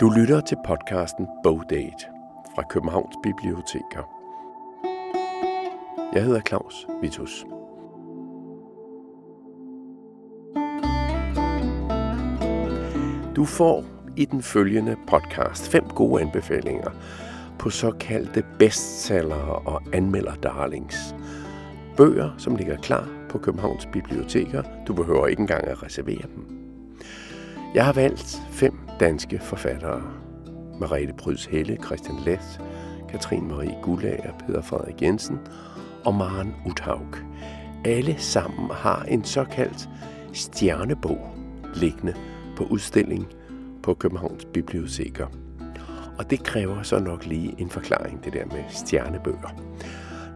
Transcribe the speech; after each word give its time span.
Du 0.00 0.10
lytter 0.10 0.40
til 0.40 0.58
podcasten 0.64 1.26
Bogdate 1.42 2.06
fra 2.54 2.62
Københavns 2.70 3.16
Biblioteker. 3.22 4.02
Jeg 6.14 6.24
hedder 6.24 6.40
Claus 6.40 6.86
Vitus. 7.02 7.44
Du 13.36 13.44
får 13.44 13.84
i 14.16 14.24
den 14.24 14.42
følgende 14.42 14.96
podcast 15.06 15.68
fem 15.68 15.84
gode 15.84 16.22
anbefalinger 16.22 16.90
på 17.58 17.70
såkaldte 17.70 18.44
bestsellere 18.58 19.54
og 19.54 19.82
anmelder 19.92 20.34
darlings. 20.34 21.14
Bøger, 21.96 22.30
som 22.36 22.56
ligger 22.56 22.76
klar 22.76 23.08
på 23.28 23.38
Københavns 23.38 23.88
Biblioteker. 23.92 24.62
Du 24.86 24.94
behøver 24.94 25.26
ikke 25.26 25.40
engang 25.40 25.68
at 25.68 25.82
reservere 25.82 26.26
dem. 26.34 26.58
Jeg 27.74 27.84
har 27.84 27.92
valgt 27.92 28.42
fem 28.50 28.77
danske 29.00 29.38
forfattere. 29.38 30.02
Marete 30.80 31.12
Pryds 31.12 31.44
Helle, 31.44 31.78
Christian 31.84 32.18
Læs, 32.24 32.60
Katrin 33.08 33.48
Marie 33.48 33.76
Gullager, 33.82 34.32
Peter 34.46 34.62
Frederik 34.62 35.02
Jensen 35.02 35.38
og 36.04 36.14
Maren 36.14 36.54
Uthaug. 36.66 37.06
Alle 37.84 38.14
sammen 38.18 38.70
har 38.70 39.02
en 39.02 39.24
såkaldt 39.24 39.88
stjernebog 40.32 41.34
liggende 41.74 42.14
på 42.56 42.64
udstilling 42.64 43.26
på 43.82 43.94
Københavns 43.94 44.44
Biblioteker. 44.44 45.26
Og 46.18 46.30
det 46.30 46.44
kræver 46.44 46.82
så 46.82 46.98
nok 46.98 47.26
lige 47.26 47.54
en 47.58 47.70
forklaring, 47.70 48.24
det 48.24 48.32
der 48.32 48.44
med 48.44 48.64
stjernebøger. 48.68 49.54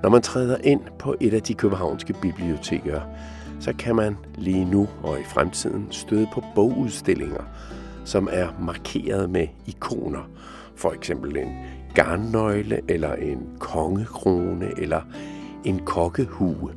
Når 0.03 0.11
man 0.11 0.23
træder 0.23 0.57
ind 0.65 0.81
på 0.99 1.17
et 1.21 1.35
af 1.35 1.43
de 1.43 1.55
københavnske 1.55 2.15
biblioteker, 2.23 3.01
så 3.61 3.73
kan 3.79 3.97
man 3.97 4.17
lige 4.35 4.65
nu 4.65 4.89
og 5.03 5.21
i 5.21 5.25
fremtiden 5.25 5.87
støde 5.91 6.29
på 6.35 6.45
bogudstillinger, 6.55 7.45
som 8.05 8.29
er 8.31 8.49
markeret 8.61 9.31
med 9.31 9.47
ikoner. 9.67 10.31
For 10.77 10.93
eksempel 10.93 11.37
en 11.37 11.53
garnnøgle, 11.95 12.81
eller 12.89 13.15
en 13.15 13.49
kongekrone, 13.59 14.71
eller 14.79 15.01
en 15.65 15.79
kokkehue. 15.79 16.71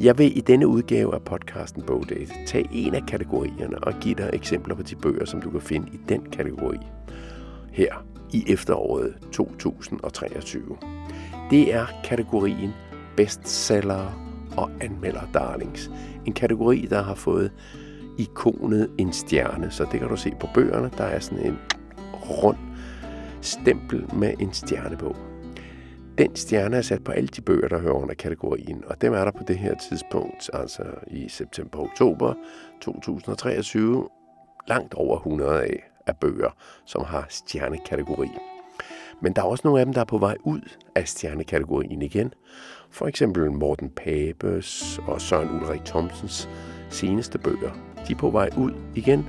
Jeg 0.00 0.18
vil 0.18 0.38
i 0.38 0.40
denne 0.40 0.66
udgave 0.66 1.14
af 1.14 1.22
podcasten 1.22 1.82
Bogdate 1.82 2.32
tage 2.46 2.68
en 2.72 2.94
af 2.94 3.02
kategorierne 3.08 3.84
og 3.84 3.92
give 4.00 4.14
dig 4.14 4.30
eksempler 4.32 4.74
på 4.74 4.82
de 4.82 4.96
bøger, 4.96 5.24
som 5.24 5.42
du 5.42 5.50
kan 5.50 5.60
finde 5.60 5.86
i 5.92 6.00
den 6.08 6.22
kategori. 6.32 6.78
Her 7.72 8.04
i 8.32 8.44
efteråret 8.48 9.14
2023. 9.32 10.76
Det 11.50 11.74
er 11.74 11.86
kategorien 12.04 12.70
bestseller 13.16 14.18
og 14.56 14.70
anmelder 14.80 15.22
darlings. 15.34 15.90
En 16.26 16.32
kategori, 16.32 16.86
der 16.90 17.02
har 17.02 17.14
fået 17.14 17.52
ikonet 18.18 18.90
en 18.98 19.12
stjerne, 19.12 19.70
så 19.70 19.86
det 19.92 20.00
kan 20.00 20.08
du 20.08 20.16
se 20.16 20.32
på 20.40 20.48
bøgerne. 20.54 20.90
Der 20.98 21.04
er 21.04 21.18
sådan 21.18 21.46
en 21.46 21.58
rund 22.12 22.56
stempel 23.40 24.14
med 24.14 24.34
en 24.40 24.52
stjerne 24.52 24.96
på. 24.96 25.16
Den 26.18 26.36
stjerne 26.36 26.76
er 26.76 26.82
sat 26.82 27.04
på 27.04 27.12
alle 27.12 27.28
de 27.28 27.40
bøger, 27.40 27.68
der 27.68 27.78
hører 27.78 27.94
under 27.94 28.14
kategorien, 28.14 28.84
og 28.86 29.00
dem 29.00 29.12
er 29.12 29.24
der 29.24 29.30
på 29.30 29.44
det 29.48 29.58
her 29.58 29.74
tidspunkt, 29.90 30.50
altså 30.52 30.82
i 31.06 31.28
september-oktober 31.28 32.34
2023, 32.80 34.08
langt 34.68 34.94
over 34.94 35.16
100 35.16 35.62
af, 35.62 35.90
af 36.06 36.16
bøger, 36.16 36.50
som 36.84 37.04
har 37.04 37.26
stjernekategori. 37.28 38.28
Men 39.22 39.32
der 39.32 39.42
er 39.42 39.46
også 39.46 39.62
nogle 39.64 39.80
af 39.80 39.86
dem, 39.86 39.94
der 39.94 40.00
er 40.00 40.04
på 40.04 40.18
vej 40.18 40.36
ud 40.44 40.60
af 40.94 41.08
stjernekategorien 41.08 42.02
igen. 42.02 42.34
For 42.90 43.06
eksempel 43.06 43.52
Morten 43.52 43.90
Papes 43.90 45.00
og 45.06 45.20
Søren 45.20 45.50
Ulrik 45.50 45.84
Thomsens 45.84 46.48
seneste 46.92 47.38
bøger. 47.38 47.70
De 48.08 48.12
er 48.12 48.16
på 48.16 48.30
vej 48.30 48.50
ud 48.56 48.72
igen 48.94 49.26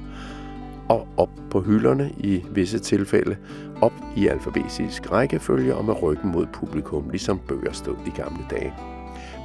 og 0.89 1.07
op 1.17 1.29
på 1.49 1.61
hylderne 1.61 2.11
i 2.17 2.43
visse 2.51 2.79
tilfælde, 2.79 3.37
op 3.81 3.93
i 4.17 4.27
alfabetisk 4.27 5.11
rækkefølge 5.11 5.75
og 5.75 5.85
med 5.85 6.03
ryggen 6.03 6.31
mod 6.31 6.45
publikum, 6.53 7.09
ligesom 7.09 7.39
bøger 7.47 7.71
stod 7.71 7.95
i 8.05 8.09
gamle 8.09 8.45
dage. 8.49 8.73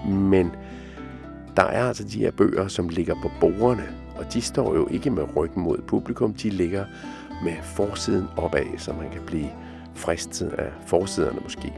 Men 0.08 0.50
der 1.56 1.62
er 1.62 1.88
altså 1.88 2.04
de 2.04 2.18
her 2.18 2.30
bøger, 2.30 2.68
som 2.68 2.88
ligger 2.88 3.14
på 3.22 3.30
bordene, 3.40 3.88
og 4.18 4.32
de 4.32 4.40
står 4.40 4.74
jo 4.74 4.88
ikke 4.90 5.10
med 5.10 5.36
ryggen 5.36 5.62
mod 5.62 5.78
publikum, 5.86 6.34
de 6.34 6.50
ligger 6.50 6.84
med 7.44 7.54
forsiden 7.62 8.26
opad, 8.36 8.78
så 8.78 8.92
man 8.92 9.10
kan 9.10 9.20
blive 9.26 9.50
fristet 9.94 10.48
af 10.48 10.70
forsiderne 10.86 11.38
måske. 11.42 11.72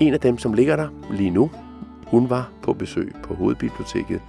En 0.00 0.14
af 0.14 0.20
dem, 0.20 0.38
som 0.38 0.54
ligger 0.54 0.76
der 0.76 0.88
lige 1.10 1.30
nu, 1.30 1.50
hun 2.06 2.30
var 2.30 2.50
på 2.62 2.72
besøg 2.72 3.12
på 3.22 3.34
Hovedbiblioteket 3.34 4.20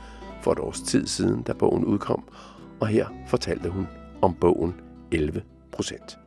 for 0.44 0.52
et 0.52 0.60
års 0.60 0.82
tid 0.82 1.08
siden, 1.08 1.42
da 1.42 1.54
bogen 1.54 1.86
udkom, 1.86 2.24
og 2.80 2.88
her 2.88 3.08
fortalte 3.28 3.70
hun 3.70 3.88
om 4.22 4.34
bogen 4.34 4.74
11 5.12 5.42
procent. 5.72 6.20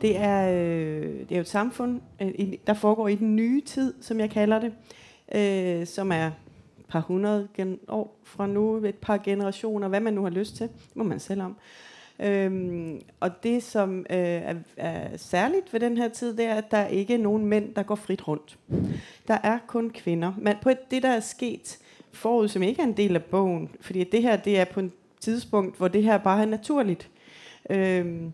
Det 0.00 0.16
er, 0.16 0.50
øh, 0.50 1.20
det 1.20 1.32
er 1.32 1.36
jo 1.36 1.40
et 1.40 1.48
samfund, 1.48 2.00
øh, 2.22 2.52
der 2.66 2.74
foregår 2.74 3.08
i 3.08 3.14
den 3.14 3.36
nye 3.36 3.60
tid, 3.60 3.94
som 4.00 4.20
jeg 4.20 4.30
kalder 4.30 4.60
det, 4.60 4.72
øh, 5.34 5.86
som 5.86 6.12
er 6.12 6.26
et 6.26 6.32
par 6.88 7.00
hundrede 7.00 7.48
år 7.88 8.20
fra 8.24 8.46
nu, 8.46 8.76
et 8.76 8.94
par 8.94 9.18
generationer, 9.18 9.88
hvad 9.88 10.00
man 10.00 10.14
nu 10.14 10.22
har 10.22 10.30
lyst 10.30 10.56
til, 10.56 10.68
det 10.68 10.96
må 10.96 11.04
man 11.04 11.20
selv 11.20 11.42
om. 11.42 11.56
Øhm, 12.20 13.00
og 13.20 13.42
det, 13.42 13.62
som 13.62 13.98
øh, 13.98 14.16
er, 14.18 14.54
er 14.76 15.16
særligt 15.16 15.72
ved 15.72 15.80
den 15.80 15.96
her 15.96 16.08
tid, 16.08 16.36
det 16.36 16.44
er, 16.44 16.54
at 16.54 16.70
der 16.70 16.86
ikke 16.86 17.14
er 17.14 17.18
nogen 17.18 17.46
mænd, 17.46 17.74
der 17.74 17.82
går 17.82 17.94
frit 17.94 18.28
rundt. 18.28 18.58
Der 19.28 19.38
er 19.42 19.58
kun 19.66 19.90
kvinder. 19.90 20.32
Men 20.38 20.54
på 20.62 20.70
det, 20.90 21.02
der 21.02 21.08
er 21.08 21.20
sket 21.20 21.78
forud, 22.16 22.48
som 22.48 22.62
ikke 22.62 22.82
er 22.82 22.86
en 22.86 22.96
del 22.96 23.14
af 23.14 23.24
bogen, 23.24 23.70
fordi 23.80 24.04
det 24.04 24.22
her 24.22 24.36
det 24.36 24.58
er 24.58 24.64
på 24.64 24.80
et 24.80 24.90
tidspunkt, 25.20 25.76
hvor 25.76 25.88
det 25.88 26.02
her 26.02 26.18
bare 26.18 26.42
er 26.42 26.46
naturligt. 26.46 27.10
Øhm, 27.70 28.32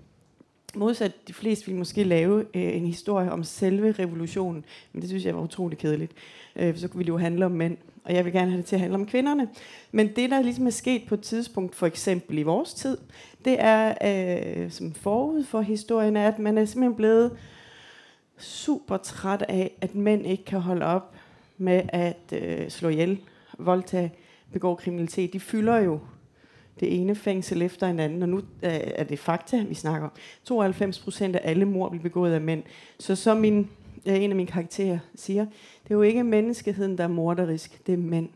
modsat 0.75 1.29
de 1.29 1.33
fleste 1.33 1.67
ville 1.67 1.79
måske 1.79 2.05
lave 2.05 2.41
øh, 2.55 2.77
en 2.77 2.87
historie 2.87 3.33
om 3.33 3.45
selve 3.45 3.93
revolutionen, 3.93 4.65
men 4.93 5.03
det 5.03 5.09
synes 5.09 5.25
jeg 5.25 5.35
var 5.35 5.43
utrolig 5.43 5.79
kedeligt. 5.79 6.13
Øh, 6.57 6.77
så 6.77 6.89
kunne 6.89 7.05
vi 7.05 7.09
jo 7.09 7.19
handle 7.19 7.45
om 7.45 7.53
mænd 7.53 7.77
og 8.05 8.15
jeg 8.15 8.25
vil 8.25 8.33
gerne 8.33 8.51
have 8.51 8.59
det 8.59 8.67
til 8.67 8.77
at 8.77 8.81
handle 8.81 8.95
om 8.95 9.07
kvinderne. 9.07 9.49
Men 9.93 10.17
det, 10.17 10.31
der 10.31 10.43
ligesom 10.43 10.67
er 10.67 10.71
sket 10.71 11.03
på 11.09 11.15
et 11.15 11.21
tidspunkt, 11.21 11.75
for 11.75 11.87
eksempel 11.87 12.39
i 12.39 12.43
vores 12.43 12.75
tid, 12.75 12.99
det 13.45 13.57
er, 13.59 13.95
øh, 14.05 14.71
som 14.71 14.95
forud 14.95 15.45
for 15.45 15.61
historien, 15.61 16.17
er, 16.17 16.29
at 16.29 16.39
man 16.39 16.59
er 16.59 16.65
simpelthen 16.65 16.95
blevet 16.95 17.37
super 18.39 18.97
træt 18.97 19.43
af, 19.49 19.71
at 19.81 19.95
mænd 19.95 20.27
ikke 20.27 20.45
kan 20.45 20.61
holde 20.61 20.87
op 20.87 21.15
med 21.59 21.83
at 21.89 22.33
øh, 22.33 22.71
slå 22.71 22.89
ihjel, 22.89 23.21
voldtage, 23.59 24.13
begå 24.53 24.75
kriminalitet. 24.75 25.33
De 25.33 25.41
fylder 25.41 25.79
jo 25.79 26.01
det 26.81 27.01
ene 27.01 27.15
fængsel 27.15 27.63
efter 27.63 27.87
en 27.87 28.01
anden, 28.01 28.23
og 28.23 28.29
nu 28.29 28.37
øh, 28.39 28.43
er 28.63 29.05
det 29.05 29.19
fakta, 29.19 29.65
vi 29.69 29.75
snakker 29.75 30.07
om. 30.07 30.13
92 30.45 30.99
procent 30.99 31.37
af 31.37 31.41
alle 31.51 31.65
mor 31.65 31.89
bliver 31.89 32.03
begået 32.03 32.33
af 32.33 32.41
mænd. 32.41 32.63
Så 32.99 33.17
som 33.17 33.37
min, 33.37 33.71
øh, 34.07 34.23
en 34.23 34.31
af 34.31 34.37
mine 34.37 34.51
karakterer 34.51 34.99
siger, 35.15 35.45
det 35.85 35.91
er 35.91 35.95
jo 35.95 36.03
ikke 36.03 36.25
menneskeheden, 36.25 36.99
der 36.99 37.05
er 37.05 37.09
morderisk, 37.09 37.87
det 37.87 37.93
er 37.93 37.99
mænd, 37.99 38.29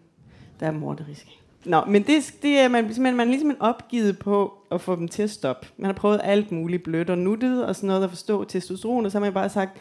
der 0.61 0.67
er 0.67 0.73
morderisk. 0.73 1.27
Nå, 1.65 1.85
men 1.85 2.03
det, 2.03 2.35
det 2.43 2.59
er 2.59 2.69
man, 2.69 2.95
man, 2.99 3.17
man 3.17 3.27
er 3.27 3.31
ligesom 3.31 3.57
opgivet 3.61 4.19
på 4.19 4.55
at 4.71 4.81
få 4.81 4.97
dem 4.97 5.09
til 5.09 5.23
at 5.23 5.31
stoppe. 5.31 5.67
Man 5.77 5.87
har 5.87 5.93
prøvet 5.93 6.21
alt 6.25 6.53
muligt 6.53 6.83
blødt 6.83 7.11
og 7.11 7.19
nuttet 7.19 7.67
og 7.67 7.77
sådan 7.77 7.87
noget 7.87 8.05
at 8.05 8.11
forstå 8.11 8.45
testosteron, 8.45 9.05
og 9.05 9.13
så 9.13 9.19
har 9.19 9.25
man 9.25 9.33
bare 9.33 9.49
sagt, 9.49 9.79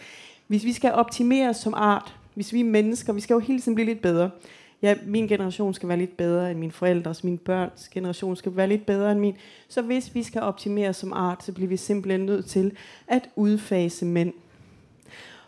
hvis 0.47 0.63
vi 0.63 0.73
skal 0.73 0.91
optimere 0.91 1.53
som 1.53 1.73
art, 1.73 2.15
hvis 2.33 2.53
vi 2.53 2.59
er 2.59 2.65
mennesker, 2.65 3.13
vi 3.13 3.21
skal 3.21 3.33
jo 3.33 3.39
hele 3.39 3.59
tiden 3.59 3.75
blive 3.75 3.85
lidt 3.85 4.01
bedre. 4.01 4.29
Ja, 4.81 4.95
min 5.05 5.27
generation 5.27 5.73
skal 5.73 5.89
være 5.89 5.97
lidt 5.97 6.17
bedre 6.17 6.51
end 6.51 6.59
mine 6.59 6.71
forældres, 6.71 7.23
min 7.23 7.37
børns 7.37 7.89
generation 7.89 8.35
skal 8.35 8.55
være 8.55 8.67
lidt 8.67 8.85
bedre 8.85 9.11
end 9.11 9.19
min. 9.19 9.35
Så 9.67 9.81
hvis 9.81 10.15
vi 10.15 10.23
skal 10.23 10.41
optimere 10.41 10.93
som 10.93 11.13
art, 11.13 11.43
så 11.43 11.51
bliver 11.51 11.67
vi 11.67 11.77
simpelthen 11.77 12.25
nødt 12.25 12.45
til 12.45 12.71
at 13.07 13.29
udfase 13.35 14.05
mænd 14.05 14.33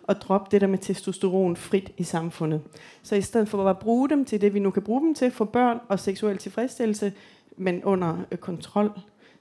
og 0.04 0.22
droppe 0.22 0.48
det 0.52 0.62
der 0.62 0.68
med 0.68 0.78
testosteron 0.78 1.56
frit 1.56 1.92
i 1.98 2.04
samfundet. 2.04 2.62
Så 3.04 3.16
i 3.16 3.22
stedet 3.22 3.50
for 3.50 3.70
at 3.70 3.80
bruge 3.80 4.10
dem 4.10 4.26
til 4.26 4.42
det, 4.42 4.54
vi 4.54 4.60
nu 4.60 4.72
kan 4.72 4.84
bruge 4.84 5.02
dem 5.02 5.16
til, 5.16 5.32
for 5.32 5.46
børn 5.46 5.80
og 5.88 6.00
seksuel 6.00 6.38
tilfredsstillelse, 6.38 7.14
men 7.58 7.84
under 7.84 8.18
øh, 8.32 8.38
kontrol, 8.38 8.92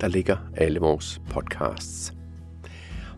Der 0.00 0.08
ligger 0.08 0.36
alle 0.56 0.80
vores 0.80 1.20
podcasts. 1.30 2.14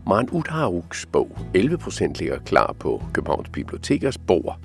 Maren 0.07 0.31
Uthaugs 0.31 1.07
bog 1.07 1.39
11% 1.57 2.13
ligger 2.19 2.39
klar 2.39 2.73
på 2.73 3.03
Københavns 3.13 3.49
Bibliotekers 3.49 4.19
bord 4.19 4.59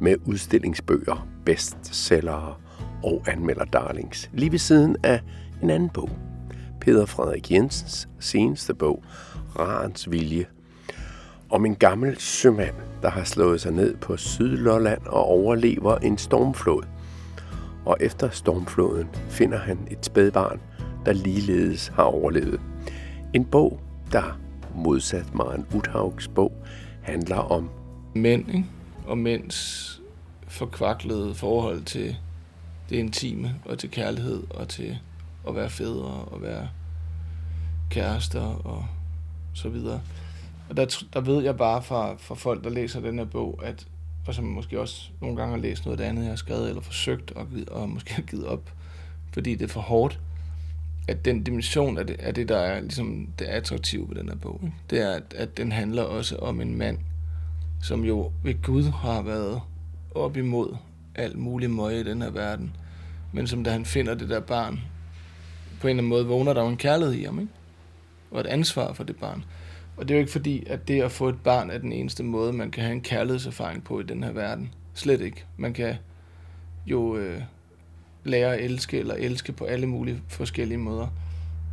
med 0.00 0.16
udstillingsbøger, 0.26 1.28
bestsellere 1.44 2.54
og 3.02 3.22
anmelder 3.26 3.64
darlings. 3.64 4.30
Lige 4.32 4.52
ved 4.52 4.58
siden 4.58 4.96
af 5.02 5.20
en 5.62 5.70
anden 5.70 5.88
bog. 5.88 6.10
Peter 6.80 7.06
Frederik 7.06 7.50
Jensens 7.50 8.08
seneste 8.20 8.74
bog, 8.74 9.04
Rarens 9.58 10.10
Vilje, 10.10 10.46
om 11.50 11.66
en 11.66 11.74
gammel 11.74 12.18
sømand, 12.18 12.74
der 13.02 13.10
har 13.10 13.24
slået 13.24 13.60
sig 13.60 13.72
ned 13.72 13.96
på 13.96 14.16
Sydlolland 14.16 15.06
og 15.06 15.24
overlever 15.24 15.96
en 15.96 16.18
stormflod. 16.18 16.82
Og 17.84 17.96
efter 18.00 18.30
stormfloden 18.30 19.08
finder 19.28 19.58
han 19.58 19.78
et 19.90 20.04
spædbarn, 20.04 20.60
der 21.06 21.12
ligeledes 21.12 21.88
har 21.88 22.02
overlevet. 22.02 22.60
En 23.34 23.44
bog, 23.44 23.80
der 24.12 24.38
modsat 24.74 25.34
Maren 25.34 25.66
Uthaugs 25.74 26.28
bog, 26.28 26.52
handler 27.02 27.36
om 27.36 27.70
mænd, 28.14 28.48
ikke? 28.48 28.66
og 29.06 29.18
mænds 29.18 29.90
forkvaklede 30.48 31.34
forhold 31.34 31.82
til 31.82 32.16
det 32.90 32.96
intime, 32.96 33.54
og 33.64 33.78
til 33.78 33.90
kærlighed, 33.90 34.42
og 34.50 34.68
til 34.68 34.98
at 35.48 35.54
være 35.54 35.70
fædre, 35.70 36.24
og 36.24 36.42
være 36.42 36.68
kærester, 37.90 38.66
og 38.66 38.84
så 39.54 39.68
videre. 39.68 40.00
Og 40.68 40.76
der, 40.76 41.04
der 41.12 41.20
ved 41.20 41.42
jeg 41.42 41.56
bare 41.56 41.82
fra, 41.82 42.14
fra 42.18 42.34
folk, 42.34 42.64
der 42.64 42.70
læser 42.70 43.00
den 43.00 43.18
her 43.18 43.24
bog, 43.24 43.60
at, 43.64 43.86
og 44.26 44.34
som 44.34 44.44
måske 44.44 44.80
også 44.80 45.10
nogle 45.20 45.36
gange 45.36 45.54
har 45.54 45.62
læst 45.62 45.84
noget 45.84 45.98
af 45.98 46.02
det 46.02 46.10
andet, 46.10 46.22
jeg 46.22 46.30
har 46.30 46.36
skrevet, 46.36 46.68
eller 46.68 46.82
forsøgt, 46.82 47.30
og, 47.30 47.46
og 47.70 47.88
måske 47.88 48.14
har 48.14 48.22
givet 48.22 48.46
op, 48.46 48.70
fordi 49.32 49.54
det 49.54 49.64
er 49.64 49.72
for 49.72 49.80
hårdt, 49.80 50.20
at 51.08 51.24
den 51.24 51.42
dimension 51.42 51.98
af 51.98 52.06
det, 52.06 52.20
af 52.20 52.34
det 52.34 52.48
der 52.48 52.56
er 52.56 52.80
ligesom 52.80 53.28
det 53.38 53.44
attraktive 53.44 54.08
ved 54.08 54.16
den 54.16 54.28
her 54.28 54.36
bog, 54.36 54.60
ikke? 54.64 54.76
det 54.90 55.00
er, 55.00 55.10
at, 55.10 55.34
at 55.36 55.56
den 55.56 55.72
handler 55.72 56.02
også 56.02 56.36
om 56.36 56.60
en 56.60 56.78
mand, 56.78 56.98
som 57.82 58.04
jo 58.04 58.32
ved 58.42 58.62
Gud 58.62 58.82
har 58.82 59.22
været 59.22 59.60
op 60.14 60.36
imod 60.36 60.76
alt 61.14 61.38
muligt 61.38 61.72
møje 61.72 62.00
i 62.00 62.04
den 62.04 62.22
her 62.22 62.30
verden, 62.30 62.76
men 63.32 63.46
som 63.46 63.64
da 63.64 63.70
han 63.70 63.84
finder 63.84 64.14
det 64.14 64.28
der 64.28 64.40
barn, 64.40 64.80
på 65.80 65.86
en 65.86 65.90
eller 65.90 66.00
anden 66.00 66.08
måde 66.08 66.26
vågner 66.26 66.52
der 66.52 66.62
jo 66.62 66.68
en 66.68 66.76
kærlighed 66.76 67.14
i 67.14 67.24
ham, 67.24 67.38
ikke? 67.40 67.52
og 68.30 68.40
et 68.40 68.46
ansvar 68.46 68.92
for 68.92 69.04
det 69.04 69.16
barn. 69.16 69.44
Og 69.96 70.08
det 70.08 70.14
er 70.14 70.18
jo 70.18 70.20
ikke 70.20 70.32
fordi, 70.32 70.66
at 70.66 70.88
det 70.88 71.02
at 71.02 71.12
få 71.12 71.28
et 71.28 71.40
barn 71.44 71.70
er 71.70 71.78
den 71.78 71.92
eneste 71.92 72.22
måde, 72.22 72.52
man 72.52 72.70
kan 72.70 72.82
have 72.82 72.92
en 72.92 73.00
kærlighedserfaring 73.00 73.84
på 73.84 74.00
i 74.00 74.02
den 74.02 74.22
her 74.22 74.32
verden. 74.32 74.74
Slet 74.94 75.20
ikke. 75.20 75.44
Man 75.56 75.72
kan 75.72 75.96
jo 76.86 77.16
øh, 77.16 77.42
lære 78.24 78.54
at 78.54 78.64
elske, 78.64 78.98
eller 78.98 79.14
elske 79.14 79.52
på 79.52 79.64
alle 79.64 79.86
mulige 79.86 80.22
forskellige 80.28 80.78
måder. 80.78 81.08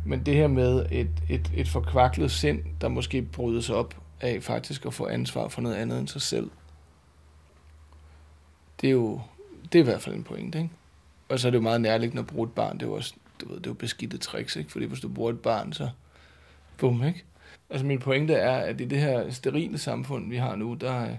Men 0.06 0.26
det 0.26 0.34
her 0.34 0.48
med 0.48 0.86
et, 0.90 1.10
et, 1.28 1.52
et 1.56 1.68
forkvaklet 1.68 2.30
sind, 2.30 2.62
der 2.80 2.88
måske 2.88 3.22
brydes 3.22 3.70
op 3.70 3.96
af 4.20 4.42
faktisk 4.42 4.86
at 4.86 4.94
få 4.94 5.06
ansvar 5.06 5.48
for 5.48 5.62
noget 5.62 5.76
andet 5.76 5.98
end 5.98 6.08
sig 6.08 6.22
selv, 6.22 6.50
det 8.80 8.86
er 8.86 8.92
jo 8.92 9.20
det 9.72 9.78
er 9.78 9.82
i 9.82 9.84
hvert 9.84 10.02
fald 10.02 10.14
en 10.14 10.24
pointe, 10.24 10.58
ikke? 10.58 10.70
Og 11.28 11.38
så 11.38 11.48
er 11.48 11.50
det 11.50 11.58
jo 11.58 11.62
meget 11.62 11.80
nærliggende 11.80 12.20
at 12.20 12.26
bruge 12.26 12.46
et 12.46 12.52
barn. 12.52 12.74
Det 12.74 12.82
er 12.82 12.86
jo 12.86 12.94
også 12.94 13.14
du 13.40 13.48
ved, 13.48 13.56
det 13.56 13.66
er 13.66 13.70
jo 13.70 13.74
beskidte 13.74 14.18
tricks, 14.18 14.56
ikke? 14.56 14.72
Fordi 14.72 14.84
hvis 14.84 15.00
du 15.00 15.08
bruger 15.08 15.30
et 15.30 15.40
barn, 15.40 15.72
så 15.72 15.88
bum, 16.78 17.04
ikke? 17.04 17.24
Altså 17.72 17.86
min 17.86 17.98
pointe 17.98 18.34
er, 18.34 18.56
at 18.56 18.80
i 18.80 18.84
det 18.84 18.98
her 18.98 19.30
sterile 19.30 19.78
samfund, 19.78 20.28
vi 20.28 20.36
har 20.36 20.56
nu, 20.56 20.74
der, 20.74 21.16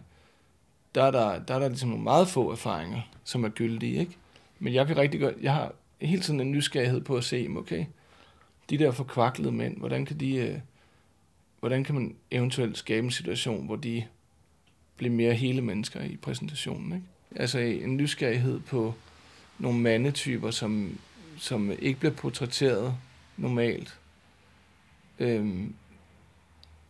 der, 0.96 1.04
er, 1.04 1.12
der, 1.12 1.40
der 1.40 1.56
er 1.56 1.60
der 1.60 1.68
ligesom 1.68 1.90
nogle 1.90 2.04
meget 2.04 2.28
få 2.28 2.52
erfaringer, 2.52 3.02
som 3.24 3.44
er 3.44 3.50
gyldige, 3.50 4.00
ikke? 4.00 4.18
Men 4.60 4.74
jeg 4.74 4.88
kan 4.88 4.98
rigtig 4.98 5.20
godt, 5.20 5.36
jeg 5.42 5.54
har 5.54 5.72
hele 6.02 6.22
tiden 6.22 6.40
en 6.40 6.52
nysgerrighed 6.52 7.02
på 7.02 7.16
at 7.16 7.24
se, 7.24 7.48
okay, 7.58 7.86
de 8.70 8.78
der 8.78 8.92
forkvaklede 8.92 9.52
mænd, 9.52 9.78
hvordan 9.78 10.06
kan 10.06 10.20
de, 10.20 10.36
øh, 10.36 10.60
hvordan 11.60 11.84
kan 11.84 11.96
man 11.96 12.16
eventuelt 12.32 12.78
skabe 12.78 13.06
en 13.06 13.12
situation, 13.12 13.66
hvor 13.66 13.76
de 13.76 14.04
bliver 14.98 15.14
mere 15.14 15.34
hele 15.34 15.62
mennesker 15.62 16.02
i 16.02 16.18
præsentationen, 16.18 16.94
ikke? 16.94 17.06
Altså 17.36 17.60
en 17.60 17.98
nysgerrighed 17.98 18.60
på 18.60 18.94
nogle 19.60 19.80
mandetyper, 19.80 20.52
som, 20.52 21.00
som 21.38 21.72
ikke 21.80 22.00
bliver 22.00 22.14
portrætteret 22.14 22.96
normalt, 23.38 24.00
øhm, 25.20 25.76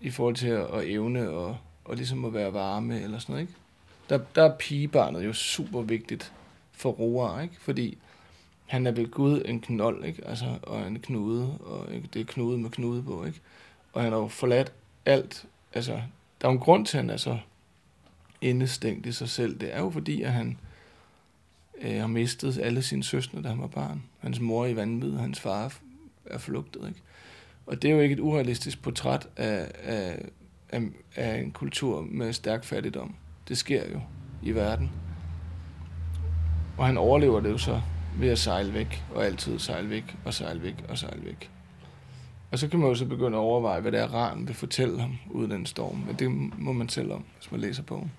i 0.03 0.09
forhold 0.09 0.35
til 0.35 0.47
at, 0.47 0.65
at 0.65 0.89
evne 0.89 1.29
og, 1.29 1.57
og 1.85 1.95
ligesom 1.95 2.25
at 2.25 2.33
være 2.33 2.53
varme 2.53 3.01
eller 3.01 3.19
sådan 3.19 3.33
noget, 3.33 3.41
ikke? 3.41 3.53
Der, 4.09 4.19
der 4.35 4.43
er 4.43 4.57
pigebarnet 4.57 5.25
jo 5.25 5.33
super 5.33 5.81
vigtigt 5.81 6.33
for 6.71 6.89
Roar, 6.91 7.41
ikke? 7.41 7.55
Fordi 7.59 7.97
han 8.65 8.87
er 8.87 8.91
ved 8.91 9.11
Gud 9.11 9.41
en 9.45 9.61
knold, 9.61 10.05
ikke? 10.05 10.27
Altså, 10.27 10.45
og 10.61 10.87
en 10.87 10.99
knude, 10.99 11.57
og 11.57 11.93
ikke? 11.93 12.09
det 12.13 12.21
er 12.21 12.25
knude 12.25 12.57
med 12.57 12.69
knude 12.69 13.03
på, 13.03 13.25
ikke? 13.25 13.39
Og 13.93 14.01
han 14.01 14.11
har 14.11 14.19
jo 14.19 14.27
forladt 14.27 14.73
alt. 15.05 15.45
Altså, 15.73 15.91
der 16.41 16.47
er 16.47 16.51
jo 16.51 16.57
en 16.57 16.59
grund 16.59 16.85
til, 16.85 16.97
at 16.97 17.03
han 17.03 17.09
er 17.09 17.17
så 17.17 17.37
indestængt 18.41 19.05
i 19.05 19.11
sig 19.11 19.29
selv. 19.29 19.59
Det 19.59 19.75
er 19.75 19.79
jo 19.79 19.89
fordi, 19.89 20.21
at 20.21 20.31
han 20.31 20.57
øh, 21.81 21.99
har 21.99 22.07
mistet 22.07 22.59
alle 22.59 22.81
sine 22.81 23.03
søstre, 23.03 23.41
da 23.41 23.47
han 23.47 23.61
var 23.61 23.67
barn. 23.67 24.03
Hans 24.19 24.39
mor 24.39 24.65
i 24.65 24.75
vanvid, 24.75 25.13
hans 25.17 25.39
far 25.39 25.73
er 26.25 26.37
flugtet, 26.37 26.87
ikke? 26.87 27.01
Og 27.65 27.81
det 27.81 27.89
er 27.89 27.93
jo 27.93 27.99
ikke 27.99 28.13
et 28.13 28.19
urealistisk 28.19 28.81
portræt 28.81 29.27
af, 29.37 29.71
af, 29.83 30.25
af, 30.69 30.81
af 31.15 31.37
en 31.37 31.51
kultur 31.51 32.01
med 32.01 32.33
stærk 32.33 32.63
fattigdom. 32.63 33.15
Det 33.47 33.57
sker 33.57 33.91
jo 33.91 33.99
i 34.41 34.51
verden. 34.51 34.91
Og 36.77 36.85
han 36.85 36.97
overlever 36.97 37.39
det 37.39 37.49
jo 37.49 37.57
så 37.57 37.81
ved 38.17 38.29
at 38.29 38.39
sejle 38.39 38.73
væk, 38.73 39.03
og 39.15 39.25
altid 39.25 39.59
sejle 39.59 39.89
væk, 39.89 40.15
og 40.25 40.33
sejle 40.33 40.61
væk, 40.61 40.85
og 40.89 40.97
sejle 40.97 41.25
væk. 41.25 41.49
Og 42.51 42.59
så 42.59 42.67
kan 42.67 42.79
man 42.79 42.89
jo 42.89 42.95
så 42.95 43.05
begynde 43.05 43.37
at 43.37 43.41
overveje, 43.41 43.81
hvad 43.81 43.91
det 43.91 43.99
er, 43.99 44.13
Ran 44.13 44.47
vil 44.47 44.55
fortælle 44.55 45.01
ham 45.01 45.17
uden 45.31 45.51
den 45.51 45.65
storm. 45.65 45.97
Men 45.97 46.15
det 46.15 46.31
må 46.59 46.73
man 46.73 46.89
selv 46.89 47.11
om, 47.11 47.25
hvis 47.37 47.51
man 47.51 47.59
læser 47.59 47.83
bogen. 47.83 48.11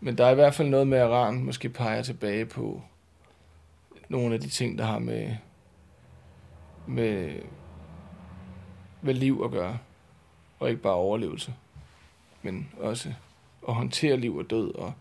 Men 0.00 0.18
der 0.18 0.26
er 0.26 0.30
i 0.30 0.34
hvert 0.34 0.54
fald 0.54 0.68
noget 0.68 0.86
med, 0.86 0.98
at 0.98 1.08
Ran 1.08 1.44
måske 1.44 1.68
peger 1.68 2.02
tilbage 2.02 2.46
på 2.46 2.82
nogle 4.08 4.34
af 4.34 4.40
de 4.40 4.48
ting, 4.48 4.78
der 4.78 4.84
har 4.84 4.98
med, 4.98 5.36
med, 6.86 7.32
med 9.02 9.14
liv 9.14 9.40
at 9.44 9.50
gøre. 9.50 9.78
Og 10.58 10.70
ikke 10.70 10.82
bare 10.82 10.94
overlevelse, 10.94 11.54
men 12.42 12.68
også 12.78 13.12
at 13.68 13.74
håndtere 13.74 14.16
liv 14.16 14.36
og 14.36 14.50
død 14.50 14.74
og 14.74 14.92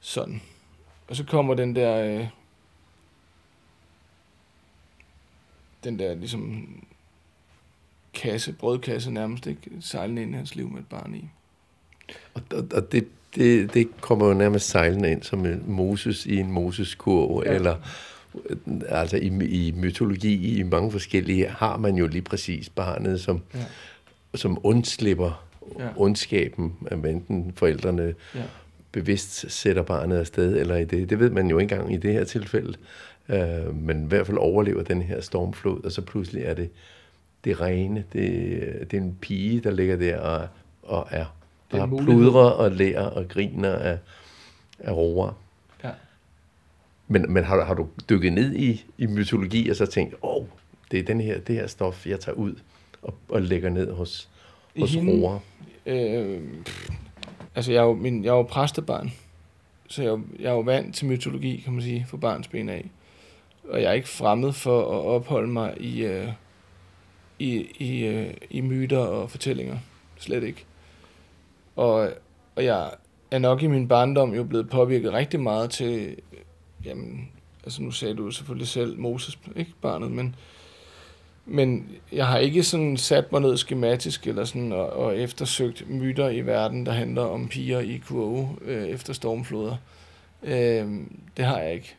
sådan. 0.00 0.42
Og 1.08 1.16
så 1.16 1.24
kommer 1.24 1.54
den 1.54 1.76
der, 1.76 1.96
øh, 1.96 2.28
den 5.84 5.98
der 5.98 6.14
ligesom 6.14 6.68
kasse, 8.14 8.52
brødkasse 8.52 9.10
nærmest, 9.10 9.46
ikke? 9.46 9.70
Sejlende 9.80 10.22
ind 10.22 10.30
i 10.30 10.36
hans 10.36 10.54
liv 10.54 10.70
med 10.70 10.80
et 10.80 10.88
barn 10.88 11.14
i. 11.14 11.28
Og, 12.34 12.42
og, 12.52 12.68
og 12.74 12.92
det, 12.92 13.08
det, 13.34 13.74
det 13.74 14.00
kommer 14.00 14.26
jo 14.26 14.34
nærmest 14.34 14.68
sejlende 14.68 15.10
ind 15.10 15.22
som 15.22 15.46
en 15.46 15.64
Moses 15.66 16.26
i 16.26 16.36
en 16.36 16.52
Moses-kurv, 16.52 17.42
ja. 17.46 17.52
eller 17.52 17.76
altså 18.88 19.16
i, 19.16 19.26
i 19.44 19.72
mytologi, 19.76 20.58
i 20.58 20.62
mange 20.62 20.92
forskellige, 20.92 21.48
har 21.48 21.76
man 21.76 21.94
jo 21.94 22.06
lige 22.06 22.22
præcis 22.22 22.68
barnet, 22.68 23.20
som, 23.20 23.42
ja. 23.54 23.64
som 24.34 24.58
undslipper 24.62 25.46
ja. 25.78 25.88
ondskaben, 25.96 26.72
at 26.86 26.98
enten 26.98 27.52
forældrene 27.56 28.14
ja. 28.34 28.42
bevidst 28.92 29.52
sætter 29.52 29.82
barnet 29.82 30.18
afsted, 30.18 30.56
eller 30.56 30.76
i 30.76 30.84
det. 30.84 31.10
Det 31.10 31.18
ved 31.18 31.30
man 31.30 31.50
jo 31.50 31.58
ikke 31.58 31.74
engang 31.74 31.94
i 31.94 31.96
det 31.96 32.12
her 32.12 32.24
tilfælde. 32.24 32.74
Uh, 33.28 33.76
men 33.76 34.04
i 34.04 34.06
hvert 34.08 34.26
fald 34.26 34.38
overlever 34.38 34.82
den 34.82 35.02
her 35.02 35.20
stormflod, 35.20 35.84
og 35.84 35.92
så 35.92 36.02
pludselig 36.02 36.42
er 36.42 36.54
det 36.54 36.70
det 37.44 37.60
rene. 37.60 38.04
Det, 38.12 38.90
det 38.90 38.96
er 38.96 39.00
en 39.02 39.18
pige, 39.20 39.60
der 39.60 39.70
ligger 39.70 39.96
der 39.96 40.18
og, 40.18 40.48
og 40.82 41.06
er 41.10 41.24
bare 41.70 41.88
pludrer 41.88 42.50
og 42.50 42.72
lærer 42.72 43.04
og 43.04 43.28
griner 43.28 43.72
af, 43.72 43.98
af 44.78 44.92
roer. 44.92 45.32
Men, 47.08 47.32
men 47.32 47.44
har, 47.44 47.64
har 47.64 47.74
du 47.74 47.88
dykket 48.08 48.32
ned 48.32 48.54
i, 48.54 48.84
i 48.98 49.06
mytologi 49.06 49.68
og 49.68 49.76
så 49.76 49.86
tænkt, 49.86 50.14
åh, 50.22 50.36
oh, 50.36 50.44
det 50.90 50.98
er 50.98 51.04
den 51.04 51.20
her, 51.20 51.40
det 51.40 51.54
her 51.54 51.66
stof, 51.66 52.06
jeg 52.06 52.20
tager 52.20 52.36
ud 52.36 52.54
og, 53.02 53.14
og 53.28 53.42
lægger 53.42 53.70
ned 53.70 53.92
hos, 53.92 54.28
hos 54.78 54.96
roer? 54.96 55.38
Øh, 55.86 56.40
altså, 57.54 57.72
jeg 57.72 57.78
er, 57.78 57.84
jo, 57.84 57.94
min, 57.94 58.24
jeg 58.24 58.30
er 58.30 58.34
jo 58.36 58.42
præstebarn, 58.42 59.12
så 59.88 60.02
jeg, 60.02 60.18
jeg 60.38 60.46
er 60.46 60.52
jo 60.52 60.60
vant 60.60 60.94
til 60.94 61.06
mytologi, 61.06 61.56
kan 61.56 61.72
man 61.72 61.82
sige, 61.82 62.06
for 62.08 62.16
barns 62.16 62.48
ben 62.48 62.68
af. 62.68 62.90
og 63.68 63.82
jeg 63.82 63.88
er 63.88 63.92
ikke 63.92 64.08
fremmed 64.08 64.52
for 64.52 64.80
at 64.80 65.04
opholde 65.04 65.48
mig 65.48 65.74
i, 65.80 66.04
øh, 66.04 66.28
i, 67.38 67.66
i, 67.78 68.06
øh, 68.06 68.34
i 68.50 68.60
myter 68.60 68.98
og 68.98 69.30
fortællinger. 69.30 69.78
Slet 70.18 70.42
ikke. 70.42 70.64
Og, 71.76 72.10
og 72.56 72.64
jeg 72.64 72.90
er 73.30 73.38
nok 73.38 73.62
i 73.62 73.66
min 73.66 73.88
barndom 73.88 74.34
jo 74.34 74.44
blevet 74.44 74.70
påvirket 74.70 75.12
rigtig 75.12 75.40
meget 75.40 75.70
til, 75.70 76.16
jamen, 76.86 77.28
altså 77.64 77.82
nu 77.82 77.90
sagde 77.90 78.14
du 78.14 78.30
selvfølgelig 78.30 78.68
selv 78.68 78.98
Moses, 78.98 79.38
ikke 79.56 79.72
barnet, 79.82 80.10
men, 80.10 80.34
men 81.46 81.88
jeg 82.12 82.26
har 82.26 82.38
ikke 82.38 82.62
sådan 82.62 82.96
sat 82.96 83.32
mig 83.32 83.40
ned 83.40 83.56
skematisk 83.56 84.26
eller 84.26 84.44
sådan 84.44 84.72
og, 84.72 84.92
og 84.92 85.18
eftersøgt 85.18 85.90
myter 85.90 86.28
i 86.28 86.40
verden, 86.40 86.86
der 86.86 86.92
handler 86.92 87.22
om 87.22 87.48
piger 87.48 87.80
i 87.80 88.02
kurve 88.06 88.48
øh, 88.62 88.88
efter 88.88 89.12
stormfloder. 89.12 89.76
Øh, 90.42 91.00
det 91.36 91.44
har 91.44 91.58
jeg 91.58 91.74
ikke. 91.74 91.94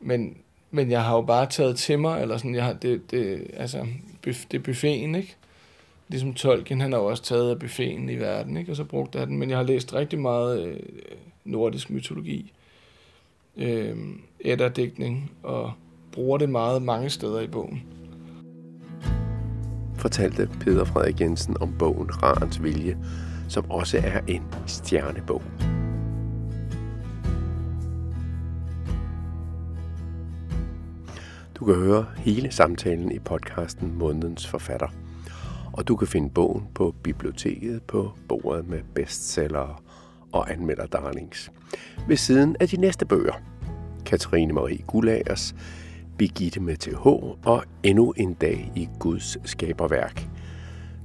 Men, 0.00 0.36
men 0.70 0.90
jeg 0.90 1.04
har 1.04 1.14
jo 1.16 1.22
bare 1.22 1.46
taget 1.46 1.76
til 1.76 1.98
mig, 1.98 2.22
eller 2.22 2.36
sådan, 2.36 2.54
jeg 2.54 2.64
har, 2.64 2.72
det, 2.72 3.10
det, 3.10 3.50
altså, 3.56 3.86
det 4.24 4.54
er 4.54 4.58
buffeten, 4.58 5.14
ikke? 5.14 5.36
Ligesom 6.08 6.34
Tolkien, 6.34 6.80
han 6.80 6.92
har 6.92 6.98
jo 6.98 7.06
også 7.06 7.22
taget 7.22 7.50
af 7.50 7.58
buffeten 7.58 8.08
i 8.08 8.16
verden, 8.16 8.56
ikke? 8.56 8.72
Og 8.72 8.76
så 8.76 8.84
brugt 8.84 9.14
jeg 9.14 9.26
den. 9.26 9.38
Men 9.38 9.50
jeg 9.50 9.58
har 9.58 9.64
læst 9.64 9.94
rigtig 9.94 10.18
meget 10.18 10.66
øh, 10.66 10.78
nordisk 11.44 11.90
mytologi, 11.90 12.52
øh, 13.56 13.96
etterdækning, 14.40 15.32
og 15.42 15.72
bruger 16.12 16.38
det 16.38 16.48
meget 16.48 16.82
mange 16.82 17.10
steder 17.10 17.40
i 17.40 17.46
bogen. 17.46 17.82
Fortalte 19.96 20.48
Peter 20.60 20.84
Frederik 20.84 21.20
Jensen 21.20 21.56
om 21.60 21.74
bogen 21.78 22.22
Rarens 22.22 22.62
Vilje, 22.62 22.98
som 23.48 23.70
også 23.70 23.98
er 23.98 24.20
en 24.28 24.42
stjernebog. 24.66 25.42
Du 31.54 31.64
kan 31.64 31.74
høre 31.74 32.06
hele 32.16 32.50
samtalen 32.50 33.12
i 33.12 33.18
podcasten 33.18 33.94
Månedens 33.98 34.46
Forfatter. 34.46 34.88
Og 35.72 35.88
du 35.88 35.96
kan 35.96 36.08
finde 36.08 36.30
bogen 36.30 36.62
på 36.74 36.94
biblioteket 37.02 37.82
på 37.82 38.12
bordet 38.28 38.68
med 38.68 38.80
bestsellere 38.94 39.76
og 40.32 40.52
anmelder 40.52 40.86
darlings. 40.86 41.52
Ved 42.08 42.16
siden 42.16 42.56
af 42.60 42.68
de 42.68 42.76
næste 42.76 43.06
bøger. 43.06 43.32
Katrine 44.06 44.52
Marie 44.52 44.82
Gullagers, 44.86 45.54
Begitte 46.18 46.60
med 46.60 46.76
TH 46.76 47.06
og 47.46 47.64
Endnu 47.82 48.14
en 48.16 48.34
dag 48.34 48.72
i 48.76 48.88
Guds 48.98 49.50
skaberværk. 49.50 50.28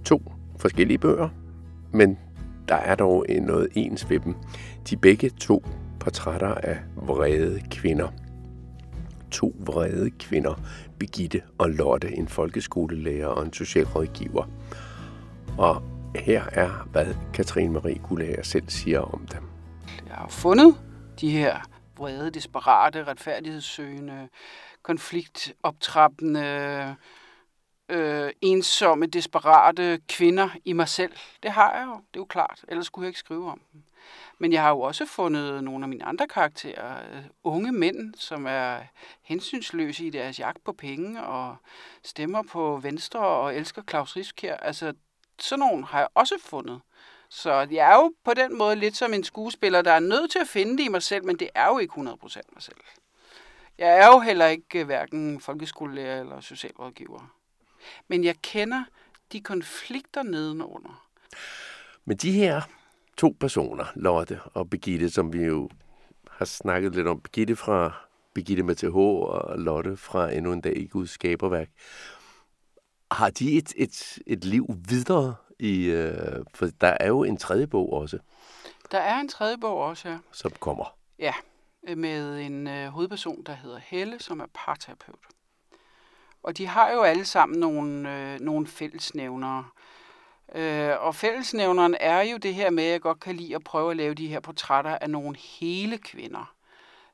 To 0.06 0.32
forskellige 0.58 0.98
bøger, 0.98 1.30
men 1.94 2.18
der 2.68 2.76
er 2.76 2.96
dog 2.96 3.26
noget 3.42 3.68
ens 3.76 4.10
ved 4.10 4.20
dem. 4.20 4.36
De 4.90 4.98
begge 4.98 5.30
to 5.30 5.66
portrætter 6.00 6.56
af 6.56 6.78
vrede 6.96 7.62
kvinder– 7.72 8.08
to 9.32 9.56
vrede 9.60 10.10
kvinder, 10.10 10.62
Begitte 11.00 11.42
og 11.58 11.70
Lotte, 11.70 12.18
en 12.18 12.28
folkeskolelærer 12.28 13.28
og 13.28 13.46
en 13.46 13.54
socialrådgiver. 13.54 14.50
Og 15.58 15.84
her 16.18 16.44
er, 16.52 16.88
hvad 16.92 17.16
Katrine 17.34 17.74
Marie 17.74 18.00
Gullager 18.00 18.44
selv 18.44 18.70
siger 18.70 19.00
om 19.00 19.28
dem. 19.28 19.44
Jeg 20.08 20.16
har 20.16 20.28
fundet 20.28 20.76
de 21.22 21.30
her 21.30 21.62
vrede, 21.98 22.32
desperate, 22.32 23.04
retfærdighedssøgende, 23.04 24.30
konfliktoptrappende, 24.84 26.96
øh, 27.90 28.32
ensomme, 28.42 29.06
desperate 29.06 30.00
kvinder 30.10 30.50
i 30.66 30.74
mig 30.74 30.88
selv. 30.88 31.14
Det 31.44 31.52
har 31.52 31.78
jeg 31.78 31.86
jo, 31.86 31.94
det 31.94 31.98
er 31.98 32.20
jo 32.20 32.26
klart. 32.26 32.66
Ellers 32.68 32.86
skulle 32.86 33.04
jeg 33.04 33.10
ikke 33.10 33.20
skrive 33.20 33.52
om 33.52 33.62
dem. 33.74 33.82
Men 34.40 34.54
jeg 34.54 34.62
har 34.62 34.70
jo 34.70 34.80
også 34.80 35.06
fundet 35.06 35.64
nogle 35.64 35.86
af 35.86 35.90
mine 35.90 36.06
andre 36.06 36.28
karakterer, 36.28 36.98
øh, 37.12 37.24
unge 37.44 37.72
mænd, 37.72 38.14
som 38.16 38.46
er 38.46 38.80
hensynsløse 39.22 40.06
i 40.06 40.10
deres 40.10 40.40
jagt 40.40 40.64
på 40.64 40.74
penge 40.74 41.24
og 41.24 41.56
stemmer 42.04 42.44
på 42.44 42.80
Venstre 42.84 43.20
og 43.20 43.56
elsker 43.56 43.82
Claus 43.90 44.16
Riskær. 44.16 44.56
Altså, 44.56 44.94
sådan 45.42 45.60
nogle 45.60 45.86
har 45.86 46.00
jeg 46.00 46.08
også 46.14 46.36
fundet. 46.46 46.82
Så 47.30 47.68
jeg 47.72 47.92
er 47.92 47.96
jo 47.96 48.14
på 48.24 48.34
den 48.34 48.58
måde 48.58 48.76
lidt 48.76 48.98
som 48.98 49.14
en 49.14 49.24
skuespiller, 49.24 49.82
der 49.82 49.92
er 49.92 50.00
nødt 50.00 50.32
til 50.32 50.40
at 50.40 50.48
finde 50.48 50.78
det 50.78 50.84
i 50.84 50.88
mig 50.88 51.04
selv, 51.04 51.26
men 51.26 51.40
det 51.40 51.50
er 51.56 51.68
jo 51.68 51.78
ikke 51.78 51.94
100% 51.94 52.00
mig 52.54 52.64
selv. 52.64 52.78
Jeg 53.78 53.98
er 53.98 54.08
jo 54.08 54.20
heller 54.20 54.46
ikke 54.46 54.80
øh, 54.80 54.86
hverken 54.86 55.42
folkeskolelærer 55.42 56.20
eller 56.20 56.40
socialrådgiver. 56.40 57.34
Men 58.08 58.24
jeg 58.24 58.36
kender 58.42 58.84
de 59.32 59.42
konflikter 59.42 60.24
nedenunder. 60.24 61.08
Men 62.06 62.18
de 62.18 62.32
her 62.32 62.62
to 63.18 63.36
personer, 63.40 63.86
Lotte 63.96 64.40
og 64.54 64.70
Begitte, 64.70 65.10
som 65.10 65.34
vi 65.34 65.44
jo 65.44 65.70
har 66.32 66.46
snakket 66.46 66.96
lidt 66.96 67.08
om. 67.08 67.22
Begitte 67.22 67.56
fra 67.56 68.08
Begitte 68.34 68.64
med 68.64 68.76
TH 68.76 68.96
og 68.96 69.60
Lotte 69.60 69.98
fra 69.98 70.34
Endnu 70.34 70.54
en 70.54 70.62
dag 70.62 70.78
i 70.78 70.86
Guds 70.88 71.10
skaberværk. 71.10 71.70
Har 73.12 73.30
de 73.30 73.58
et, 73.58 73.74
et, 73.76 74.20
et 74.28 74.46
liv 74.46 74.68
videre 74.90 75.36
i, 75.60 75.84
øh, 75.84 76.46
for 76.54 76.68
der 76.82 76.98
er 77.00 77.08
jo 77.08 77.24
en 77.24 77.38
tredje 77.38 77.68
bog 77.68 77.94
også. 77.94 78.20
Der 78.92 79.00
er 79.00 79.20
en 79.20 79.30
tredje 79.30 79.58
bog 79.58 79.78
også, 79.78 80.10
ja. 80.10 80.18
Som 80.32 80.52
kommer. 80.60 80.96
Ja, 81.20 81.34
med 81.96 82.40
en 82.40 82.68
øh, 82.68 82.88
hovedperson, 82.88 83.44
der 83.44 83.54
hedder 83.54 83.80
Helle, 83.84 84.20
som 84.20 84.40
er 84.40 84.46
parterapeut. 84.54 85.20
Og 86.44 86.58
de 86.58 86.68
har 86.68 86.92
jo 86.92 87.02
alle 87.02 87.26
sammen 87.26 87.60
nogle, 87.60 88.16
øh, 88.16 88.40
nogle 88.40 88.68
fællesnævnere. 88.68 89.66
Øh, 90.56 90.92
og 91.00 91.16
fællesnævneren 91.16 91.96
er 92.00 92.22
jo 92.22 92.38
det 92.38 92.56
her 92.56 92.70
med, 92.70 92.84
at 92.84 92.92
jeg 92.92 93.02
godt 93.02 93.20
kan 93.20 93.36
lide 93.36 93.56
at 93.56 93.64
prøve 93.64 93.92
at 93.92 93.98
lave 93.98 94.14
de 94.14 94.28
her 94.28 94.40
portrætter 94.40 94.98
af 94.98 95.10
nogle 95.10 95.38
hele 95.38 95.98
kvinder 95.98 96.54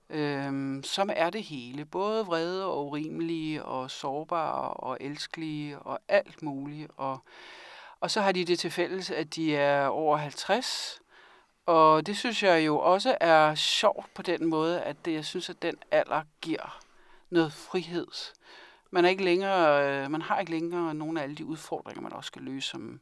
øhm, 0.10 0.84
som 0.84 1.10
er 1.16 1.30
det 1.30 1.44
hele. 1.44 1.86
Både 1.86 2.26
vrede 2.26 2.66
og 2.66 2.88
urimelige 2.88 3.64
og 3.64 3.92
sårbare 3.92 4.74
og 4.74 4.98
elskelige 5.02 5.80
og 5.80 6.00
alt 6.08 6.42
muligt. 6.42 6.92
Og, 6.98 7.20
og 8.00 8.12
så 8.12 8.22
har 8.22 8.32
de 8.32 8.46
det 8.46 8.60
til 8.60 8.72
fælles, 8.72 9.12
at 9.12 9.36
de 9.36 9.56
er 9.56 9.88
over 9.88 10.18
50. 10.18 11.02
Og 11.66 12.06
det 12.06 12.18
synes 12.18 12.44
jeg 12.44 12.66
jo 12.66 12.80
også 12.80 13.18
er 13.20 13.56
sjovt 13.56 14.14
på 14.14 14.22
den 14.22 14.46
måde, 14.46 14.82
at 14.82 15.06
det, 15.06 15.14
jeg 15.14 15.26
synes, 15.26 15.50
at 15.50 15.62
den 15.62 15.76
alder 15.92 16.22
giver 16.42 16.80
noget 17.30 17.54
frihed. 17.54 18.08
Man, 18.92 19.06
er 19.06 19.10
ikke 19.10 19.24
længere, 19.24 19.90
øh, 19.90 20.12
man 20.12 20.22
har 20.22 20.40
ikke 20.40 20.52
længere 20.52 20.94
nogle 20.94 21.20
af 21.20 21.24
alle 21.24 21.36
de 21.36 21.46
udfordringer, 21.46 22.02
man 22.02 22.14
også 22.14 22.28
skal 22.28 22.42
løse 22.42 22.70
som, 22.70 23.00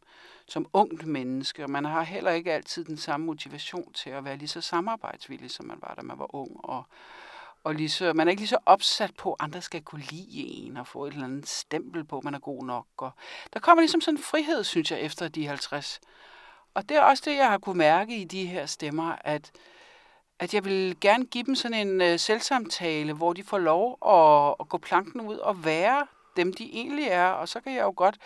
som 0.52 0.68
ungt 0.74 1.08
menneske, 1.08 1.64
og 1.64 1.70
man 1.70 1.86
har 1.86 2.02
heller 2.02 2.32
ikke 2.32 2.54
altid 2.54 2.86
den 2.86 2.98
samme 2.98 3.26
motivation 3.26 3.94
til 3.94 4.10
at 4.10 4.26
være 4.26 4.38
lige 4.38 4.48
så 4.48 4.62
samarbejdsvillig, 4.62 5.52
som 5.52 5.66
man 5.66 5.78
var, 5.82 5.94
da 5.96 6.02
man 6.02 6.20
var 6.20 6.36
ung, 6.36 6.66
og, 6.66 6.84
og 7.64 7.76
lige 7.76 7.90
så, 7.90 8.14
man 8.14 8.28
er 8.28 8.32
ikke 8.32 8.42
lige 8.42 8.48
så 8.48 8.58
opsat 8.66 9.16
på, 9.16 9.34
at 9.34 9.44
andre 9.44 9.62
skal 9.62 9.82
kunne 9.82 10.02
lide 10.02 10.28
en 10.32 10.78
og 10.78 10.88
få 10.88 11.06
et 11.06 11.14
eller 11.14 11.26
andet 11.26 11.48
stempel 11.48 12.04
på, 12.04 12.18
at 12.18 12.24
man 12.24 12.34
er 12.34 12.40
god 12.40 12.64
nok. 12.64 12.86
Og 12.98 13.12
der 13.54 13.60
kommer 13.60 13.82
ligesom 13.82 14.02
sådan 14.02 14.18
en 14.18 14.24
frihed, 14.24 14.64
synes 14.64 14.92
jeg, 14.92 15.02
efter 15.02 15.28
de 15.28 15.48
50. 15.48 16.00
Og 16.74 16.90
det 16.90 16.98
er 16.98 17.02
også 17.02 17.24
det, 17.26 17.38
jeg 17.38 17.50
har 17.50 17.58
kunne 17.58 17.78
mærke 17.78 18.18
i 18.18 18.24
de 18.24 18.46
her 18.46 18.66
stemmer, 18.66 19.16
at, 19.22 19.52
at 20.40 20.54
jeg 20.54 20.66
vil 20.66 20.98
gerne 21.02 21.26
give 21.26 21.44
dem 21.44 21.56
sådan 21.56 21.88
en 21.88 22.14
uh, 22.14 22.20
selvsamtale, 22.20 23.14
hvor 23.14 23.34
de 23.34 23.44
får 23.44 23.58
lov 23.58 23.98
at, 24.08 24.56
at 24.60 24.70
gå 24.70 24.78
planken 24.78 25.22
ud 25.22 25.38
og 25.38 25.66
være 25.66 26.08
dem, 26.36 26.54
de 26.54 26.70
egentlig 26.74 27.08
er. 27.08 27.28
Og 27.28 27.48
så 27.48 27.60
kan 27.62 27.74
jeg 27.74 27.82
jo 27.82 27.94
godt 27.96 28.18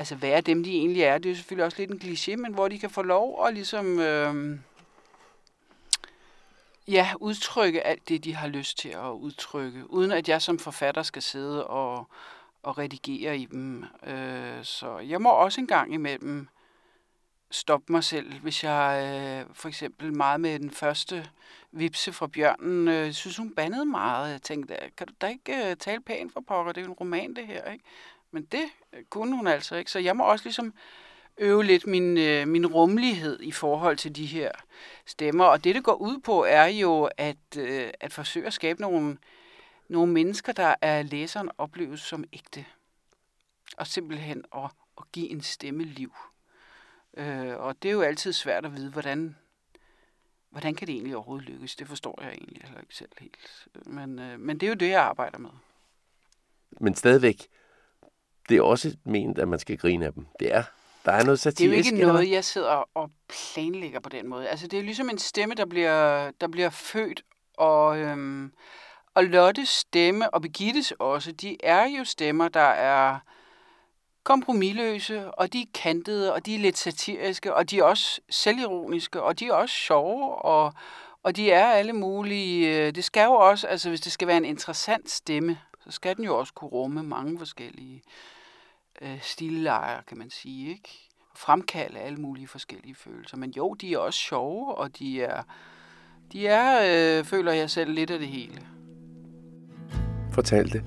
altså 0.00 0.14
være 0.14 0.40
dem, 0.40 0.64
de 0.64 0.76
egentlig 0.76 1.02
er. 1.02 1.18
Det 1.18 1.26
er 1.26 1.30
jo 1.30 1.36
selvfølgelig 1.36 1.64
også 1.64 1.78
lidt 1.78 1.90
en 1.90 2.00
kliché, 2.02 2.36
men 2.36 2.54
hvor 2.54 2.68
de 2.68 2.78
kan 2.78 2.90
få 2.90 3.02
lov 3.02 3.46
at 3.46 3.54
ligesom, 3.54 3.98
øh, 3.98 4.58
ja, 6.88 7.10
udtrykke 7.20 7.86
alt 7.86 8.08
det, 8.08 8.24
de 8.24 8.34
har 8.34 8.48
lyst 8.48 8.78
til 8.78 8.88
at 8.88 9.10
udtrykke, 9.10 9.90
uden 9.90 10.12
at 10.12 10.28
jeg 10.28 10.42
som 10.42 10.58
forfatter 10.58 11.02
skal 11.02 11.22
sidde 11.22 11.66
og, 11.66 12.06
og 12.62 12.78
redigere 12.78 13.38
i 13.38 13.44
dem. 13.44 13.84
Øh, 14.06 14.64
så 14.64 14.98
jeg 14.98 15.22
må 15.22 15.30
også 15.30 15.60
en 15.60 15.66
gang 15.66 15.94
imellem 15.94 16.48
stoppe 17.50 17.92
mig 17.92 18.04
selv, 18.04 18.32
hvis 18.32 18.64
jeg 18.64 19.02
øh, 19.48 19.54
for 19.54 19.68
eksempel 19.68 20.16
meget 20.16 20.40
med 20.40 20.58
den 20.58 20.70
første 20.70 21.30
vipse 21.72 22.12
fra 22.12 22.26
bjørnen, 22.26 22.88
øh, 22.88 23.12
synes 23.12 23.36
hun 23.36 23.54
bandede 23.54 23.84
meget. 23.84 24.32
Jeg 24.32 24.42
tænkte, 24.42 24.76
kan 24.96 25.06
du 25.06 25.14
da 25.20 25.26
ikke 25.26 25.70
øh, 25.70 25.76
tale 25.76 26.00
pænt 26.00 26.32
for 26.32 26.40
pokker? 26.40 26.72
Det 26.72 26.80
er 26.80 26.84
jo 26.84 26.90
en 26.90 26.98
roman, 27.00 27.36
det 27.36 27.46
her, 27.46 27.70
ikke? 27.70 27.84
Men 28.30 28.42
det 28.42 28.64
øh, 28.92 29.04
kunne 29.04 29.36
hun 29.36 29.46
altså 29.46 29.76
ikke. 29.76 29.90
Så 29.90 29.98
jeg 29.98 30.16
må 30.16 30.24
også 30.24 30.44
ligesom 30.44 30.74
øve 31.38 31.64
lidt 31.64 31.86
min, 31.86 32.18
øh, 32.18 32.48
min 32.48 32.66
rummelighed 32.66 33.40
i 33.40 33.52
forhold 33.52 33.96
til 33.96 34.16
de 34.16 34.26
her 34.26 34.50
stemmer. 35.06 35.44
Og 35.44 35.64
det, 35.64 35.74
det 35.74 35.84
går 35.84 35.94
ud 35.94 36.18
på, 36.18 36.44
er 36.44 36.66
jo 36.66 37.10
at, 37.16 37.56
øh, 37.58 37.90
at 38.00 38.12
forsøge 38.12 38.46
at 38.46 38.52
skabe 38.52 38.80
nogle, 38.80 39.18
nogle 39.88 40.12
mennesker, 40.12 40.52
der 40.52 40.74
er 40.80 41.02
læseren 41.02 41.50
opleves 41.58 42.00
som 42.00 42.24
ægte. 42.32 42.64
Og 43.76 43.86
simpelthen 43.86 44.44
at, 44.56 44.70
at 44.98 45.04
give 45.12 45.28
en 45.28 45.40
stemme 45.40 45.84
liv. 45.84 46.12
Øh, 47.16 47.56
og 47.56 47.82
det 47.82 47.88
er 47.88 47.92
jo 47.92 48.02
altid 48.02 48.32
svært 48.32 48.64
at 48.64 48.76
vide, 48.76 48.90
hvordan, 48.90 49.36
hvordan 50.50 50.74
kan 50.74 50.86
det 50.86 50.92
egentlig 50.92 51.16
overhovedet 51.16 51.48
lykkes. 51.48 51.76
Det 51.76 51.88
forstår 51.88 52.22
jeg 52.22 52.32
egentlig 52.32 52.62
heller 52.64 52.80
ikke 52.80 52.94
selv 52.94 53.10
helt. 53.18 53.68
Øh, 53.74 53.92
men, 53.92 54.18
øh, 54.18 54.40
men 54.40 54.60
det 54.60 54.66
er 54.66 54.70
jo 54.70 54.74
det, 54.74 54.88
jeg 54.88 55.02
arbejder 55.02 55.38
med. 55.38 55.50
Men 56.80 56.94
stadigvæk, 56.94 57.48
det 58.50 58.58
er 58.58 58.62
også 58.62 58.96
ment, 59.04 59.38
at 59.38 59.48
man 59.48 59.58
skal 59.58 59.78
grine 59.78 60.06
af 60.06 60.12
dem. 60.12 60.26
Det 60.40 60.54
er, 60.54 60.62
der 61.04 61.12
er 61.12 61.24
noget 61.24 61.40
satirisk. 61.40 61.90
Det 61.90 61.92
er 61.92 61.96
jo 61.96 61.96
ikke 61.96 62.12
noget, 62.12 62.30
jeg 62.30 62.44
sidder 62.44 62.88
og 62.94 63.10
planlægger 63.28 64.00
på 64.00 64.08
den 64.08 64.28
måde. 64.28 64.48
Altså, 64.48 64.66
det 64.66 64.78
er 64.78 64.82
ligesom 64.82 65.10
en 65.10 65.18
stemme, 65.18 65.54
der 65.54 65.66
bliver, 65.66 66.30
der 66.40 66.48
bliver 66.48 66.70
født, 66.70 67.22
og, 67.58 67.98
øhm, 67.98 68.52
og 69.14 69.24
Lottes 69.24 69.68
stemme, 69.68 70.34
og 70.34 70.42
Begittes 70.42 70.92
også, 70.98 71.32
de 71.32 71.56
er 71.62 71.86
jo 71.98 72.04
stemmer, 72.04 72.48
der 72.48 72.60
er 72.60 73.18
kompromilløse, 74.24 75.30
og 75.30 75.52
de 75.52 75.60
er 75.62 75.66
kantede, 75.74 76.34
og 76.34 76.46
de 76.46 76.54
er 76.54 76.58
lidt 76.58 76.78
satiriske, 76.78 77.54
og 77.54 77.70
de 77.70 77.78
er 77.78 77.84
også 77.84 78.20
selvironiske, 78.30 79.22
og 79.22 79.40
de 79.40 79.46
er 79.46 79.52
også 79.52 79.74
sjove, 79.74 80.34
og, 80.34 80.72
og 81.22 81.36
de 81.36 81.50
er 81.50 81.66
alle 81.66 81.92
mulige. 81.92 82.86
Øh, 82.86 82.94
det 82.94 83.04
skal 83.04 83.24
jo 83.24 83.32
også, 83.32 83.66
altså 83.66 83.88
hvis 83.88 84.00
det 84.00 84.12
skal 84.12 84.28
være 84.28 84.36
en 84.36 84.44
interessant 84.44 85.10
stemme, 85.10 85.58
så 85.84 85.90
skal 85.90 86.16
den 86.16 86.24
jo 86.24 86.38
også 86.38 86.52
kunne 86.52 86.70
rumme 86.70 87.02
mange 87.02 87.38
forskellige 87.38 88.02
øh, 89.00 89.18
stillejer, 89.22 90.00
kan 90.08 90.18
man 90.18 90.30
sige, 90.30 90.70
ikke? 90.70 91.10
Fremkalde 91.36 91.98
alle 91.98 92.18
mulige 92.18 92.48
forskellige 92.48 92.94
følelser. 92.94 93.36
Men 93.36 93.52
jo, 93.56 93.74
de 93.74 93.92
er 93.94 93.98
også 93.98 94.18
sjove, 94.18 94.74
og 94.74 94.98
de 94.98 95.22
er, 95.22 95.42
de 96.32 96.46
er 96.46 97.18
øh, 97.18 97.24
føler 97.24 97.52
jeg 97.52 97.70
selv, 97.70 97.92
lidt 97.92 98.10
af 98.10 98.18
det 98.18 98.28
hele. 98.28 98.60
Fortalte 100.32 100.82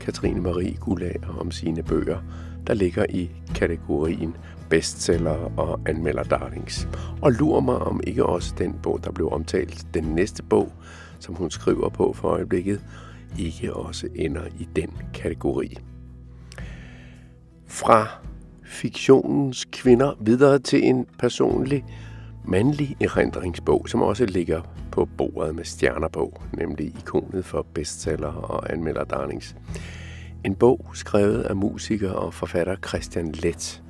Katrine 0.00 0.40
Marie 0.40 0.76
Gulager 0.76 1.38
om 1.40 1.50
sine 1.50 1.82
bøger, 1.82 2.20
der 2.66 2.74
ligger 2.74 3.06
i 3.08 3.30
kategorien 3.54 4.36
bestseller 4.70 5.58
og 5.58 5.80
anmelder 5.86 6.22
darlings. 6.22 6.88
Og 7.22 7.32
lurer 7.32 7.60
mig 7.60 7.76
om 7.76 8.00
ikke 8.06 8.26
også 8.26 8.54
den 8.58 8.78
bog, 8.82 9.04
der 9.04 9.12
blev 9.12 9.32
omtalt, 9.32 9.86
den 9.94 10.04
næste 10.04 10.42
bog, 10.42 10.72
som 11.20 11.34
hun 11.34 11.50
skriver 11.50 11.88
på 11.88 12.12
for 12.12 12.28
øjeblikket, 12.28 12.84
ikke 13.38 13.74
også 13.74 14.08
ender 14.14 14.46
i 14.58 14.68
den 14.76 14.98
kategori. 15.14 15.78
Fra 17.66 18.08
fiktionens 18.64 19.64
kvinder 19.72 20.12
videre 20.20 20.58
til 20.58 20.84
en 20.84 21.06
personlig 21.18 21.84
mandlig 22.44 22.96
erindringsbog, 23.00 23.88
som 23.88 24.02
også 24.02 24.26
ligger 24.26 24.62
på 24.92 25.08
bordet 25.18 25.54
med 25.54 25.64
stjerner 25.64 26.08
på, 26.08 26.42
nemlig 26.52 26.86
ikonet 26.86 27.44
for 27.44 27.66
bestseller 27.74 28.32
og 28.32 28.72
anmelder 28.72 29.04
darlings. 29.04 29.56
En 30.44 30.54
bog 30.54 30.86
skrevet 30.94 31.42
af 31.42 31.56
musiker 31.56 32.12
og 32.12 32.34
forfatter 32.34 32.76
Christian 32.88 33.32
Let, 33.32 33.82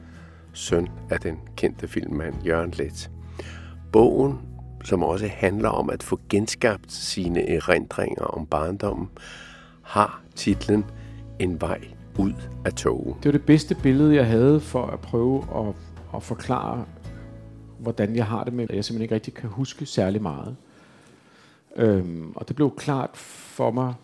søn 0.52 0.88
af 1.10 1.20
den 1.20 1.38
kendte 1.56 1.88
filmmand 1.88 2.34
Jørgen 2.46 2.70
Let. 2.70 3.10
Bogen, 3.92 4.38
som 4.84 5.02
også 5.02 5.28
handler 5.28 5.68
om 5.68 5.90
at 5.90 6.02
få 6.02 6.20
genskabt 6.28 6.92
sine 6.92 7.50
erindringer 7.50 8.24
om 8.24 8.46
barndommen, 8.46 9.08
har 9.82 10.22
titlen 10.34 10.84
En 11.38 11.60
vej 11.60 11.80
ud 12.18 12.32
af 12.64 12.72
toget. 12.72 13.16
Det 13.16 13.24
var 13.24 13.32
det 13.32 13.46
bedste 13.46 13.76
billede, 13.82 14.14
jeg 14.14 14.26
havde 14.26 14.60
for 14.60 14.86
at 14.86 15.00
prøve 15.00 15.44
at, 15.54 15.74
at 16.16 16.22
forklare, 16.22 16.86
hvordan 17.78 18.16
jeg 18.16 18.26
har 18.26 18.44
det 18.44 18.52
med, 18.52 18.66
at 18.70 18.76
jeg 18.76 18.84
simpelthen 18.84 19.02
ikke 19.02 19.14
rigtig 19.14 19.34
kan 19.34 19.50
huske 19.50 19.86
særlig 19.86 20.22
meget. 20.22 20.56
Øhm, 21.76 22.32
og 22.36 22.48
det 22.48 22.56
blev 22.56 22.76
klart 22.76 23.16
for 23.16 23.70
mig 23.70 23.94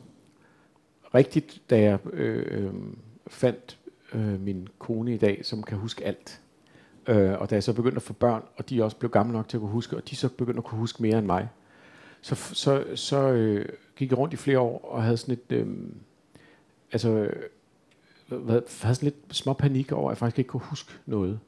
rigtigt, 1.15 1.63
da 1.71 1.81
jeg 1.81 1.99
øh, 2.13 2.65
øh, 2.65 2.73
fandt 3.27 3.79
øh, 4.15 4.41
min 4.41 4.69
kone 4.79 5.15
i 5.15 5.17
dag, 5.17 5.41
som 5.43 5.63
kan 5.63 5.79
huske 5.79 6.05
alt. 6.05 6.41
Øh, 7.07 7.33
og 7.41 7.51
da 7.51 7.55
jeg 7.55 7.63
så 7.63 7.73
begyndte 7.73 7.97
at 7.97 8.03
få 8.03 8.13
børn, 8.13 8.43
og 8.57 8.71
de 8.71 8.85
også 8.85 8.97
blev 8.97 9.11
gamle 9.11 9.33
nok 9.33 9.49
til 9.49 9.57
at 9.57 9.61
kunne 9.61 9.71
huske, 9.71 9.97
og 9.97 10.11
de 10.11 10.17
så 10.17 10.29
begyndte 10.29 10.59
at 10.59 10.65
kunne 10.65 10.79
huske 10.79 11.03
mere 11.03 11.19
end 11.19 11.27
mig, 11.27 11.49
så, 12.21 12.35
så, 12.35 12.85
så 12.95 13.33
øh, 13.33 13.67
gik 13.97 14.11
jeg 14.11 14.19
rundt 14.19 14.35
i 14.35 14.37
flere 14.37 14.59
år 14.59 14.85
og 14.85 15.03
havde 15.03 15.17
sådan 15.17 15.35
et... 15.35 15.57
Øh, 15.57 15.67
altså, 16.93 17.31
øh, 18.31 18.49
havde 18.49 18.65
sådan 18.73 18.97
lidt 19.03 19.15
små 19.31 19.53
panik 19.53 19.93
over, 19.93 20.11
at 20.11 20.15
jeg 20.15 20.19
faktisk 20.19 20.39
ikke 20.39 20.49
kunne 20.49 20.61
huske 20.65 20.93
noget. 21.07 21.41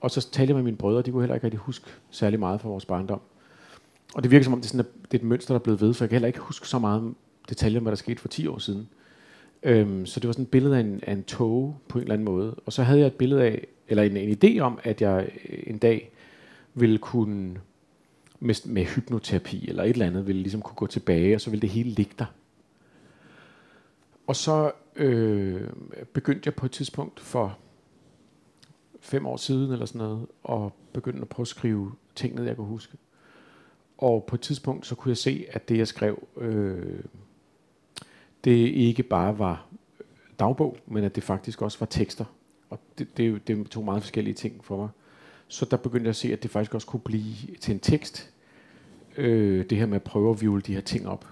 Og 0.00 0.10
så 0.10 0.30
talte 0.30 0.50
jeg 0.50 0.56
med 0.56 0.64
mine 0.64 0.76
brødre, 0.76 1.02
de 1.02 1.10
kunne 1.10 1.22
heller 1.22 1.34
ikke 1.34 1.44
rigtig 1.44 1.60
huske 1.60 1.86
særlig 2.10 2.38
meget 2.38 2.60
fra 2.60 2.68
vores 2.68 2.84
barndom. 2.84 3.20
Og 4.14 4.22
det 4.22 4.30
virker 4.30 4.44
som 4.44 4.52
om, 4.52 4.60
det 4.60 4.66
er, 4.66 4.68
sådan, 4.68 4.80
at 4.86 5.10
det 5.12 5.18
er 5.18 5.22
et 5.22 5.28
mønster, 5.28 5.54
der 5.54 5.58
er 5.58 5.62
blevet 5.62 5.80
ved, 5.80 5.94
for 5.94 6.04
jeg 6.04 6.08
kan 6.08 6.14
heller 6.14 6.26
ikke 6.26 6.38
huske 6.38 6.68
så 6.68 6.78
meget 6.78 7.14
detaljer 7.48 7.78
om, 7.78 7.82
hvad 7.82 7.90
der 7.90 7.96
skete 7.96 8.20
for 8.20 8.28
10 8.28 8.46
år 8.46 8.58
siden. 8.58 8.88
Øhm, 9.62 10.06
så 10.06 10.20
det 10.20 10.26
var 10.26 10.32
sådan 10.32 10.42
et 10.42 10.50
billede 10.50 10.76
af 10.76 10.80
en, 10.80 11.00
af 11.06 11.12
en 11.12 11.22
tog 11.24 11.76
på 11.88 11.98
en 11.98 12.02
eller 12.02 12.14
anden 12.14 12.24
måde. 12.24 12.54
Og 12.66 12.72
så 12.72 12.82
havde 12.82 13.00
jeg 13.00 13.06
et 13.06 13.14
billede 13.14 13.42
af, 13.42 13.66
eller 13.88 14.02
en, 14.02 14.16
en 14.16 14.38
idé 14.44 14.58
om, 14.58 14.78
at 14.82 15.02
jeg 15.02 15.30
øh, 15.48 15.58
en 15.66 15.78
dag 15.78 16.10
ville 16.74 16.98
kunne 16.98 17.56
med, 18.40 18.54
med 18.68 18.84
hypnoterapi 18.84 19.68
eller 19.68 19.82
et 19.82 19.90
eller 19.90 20.06
andet, 20.06 20.26
ville 20.26 20.42
ligesom 20.42 20.62
kunne 20.62 20.76
gå 20.76 20.86
tilbage, 20.86 21.34
og 21.34 21.40
så 21.40 21.50
ville 21.50 21.62
det 21.62 21.70
hele 21.70 21.90
ligge 21.90 22.12
der. 22.18 22.24
Og 24.26 24.36
så 24.36 24.72
øh, 24.96 25.70
begyndte 26.12 26.42
jeg 26.46 26.54
på 26.54 26.66
et 26.66 26.72
tidspunkt 26.72 27.20
for 27.20 27.58
fem 29.00 29.26
år 29.26 29.36
siden 29.36 29.72
eller 29.72 29.86
sådan 29.86 29.98
noget, 29.98 30.26
og 30.42 30.72
begyndte 30.92 31.22
at 31.22 31.28
prøve 31.28 31.44
at 31.44 31.48
skrive 31.48 31.92
ting 32.14 32.34
ned, 32.34 32.44
jeg 32.44 32.56
kunne 32.56 32.66
huske. 32.66 32.96
Og 33.98 34.24
på 34.24 34.36
et 34.36 34.40
tidspunkt, 34.40 34.86
så 34.86 34.94
kunne 34.94 35.10
jeg 35.10 35.16
se, 35.16 35.46
at 35.48 35.68
det, 35.68 35.78
jeg 35.78 35.88
skrev, 35.88 36.28
øh, 36.36 37.04
det 38.44 38.50
ikke 38.68 39.02
bare 39.02 39.38
var 39.38 39.66
dagbog, 40.38 40.76
men 40.86 41.04
at 41.04 41.14
det 41.14 41.22
faktisk 41.22 41.62
også 41.62 41.78
var 41.78 41.86
tekster. 41.86 42.24
Og 42.70 42.78
det, 42.98 43.16
det, 43.16 43.48
det 43.48 43.70
tog 43.70 43.84
meget 43.84 44.02
forskellige 44.02 44.34
ting 44.34 44.64
for 44.64 44.76
mig. 44.76 44.88
Så 45.48 45.64
der 45.64 45.76
begyndte 45.76 46.04
jeg 46.04 46.10
at 46.10 46.16
se, 46.16 46.32
at 46.32 46.42
det 46.42 46.50
faktisk 46.50 46.74
også 46.74 46.86
kunne 46.86 47.00
blive 47.00 47.34
til 47.60 47.74
en 47.74 47.80
tekst. 47.80 48.32
Øh, 49.16 49.64
det 49.70 49.78
her 49.78 49.86
med 49.86 49.96
at 49.96 50.02
prøve 50.02 50.30
at 50.30 50.40
vivle 50.40 50.62
de 50.62 50.74
her 50.74 50.80
ting 50.80 51.08
op. 51.08 51.26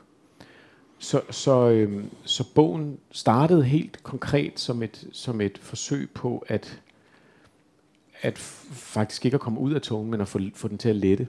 Så, 1.02 1.22
så, 1.30 1.70
øh, 1.70 2.04
så 2.24 2.54
bogen 2.54 2.98
startede 3.10 3.64
helt 3.64 4.02
konkret 4.02 4.60
som 4.60 4.82
et, 4.82 5.08
som 5.12 5.40
et 5.40 5.58
forsøg 5.58 6.10
på 6.10 6.44
at, 6.48 6.82
at 8.20 8.38
faktisk 8.38 9.24
ikke 9.24 9.34
at 9.34 9.40
komme 9.40 9.60
ud 9.60 9.72
af 9.72 9.82
tungen, 9.82 10.10
men 10.10 10.20
at 10.20 10.28
få, 10.28 10.40
få 10.54 10.68
den 10.68 10.78
til 10.78 10.88
at 10.88 10.96
lette. 10.96 11.28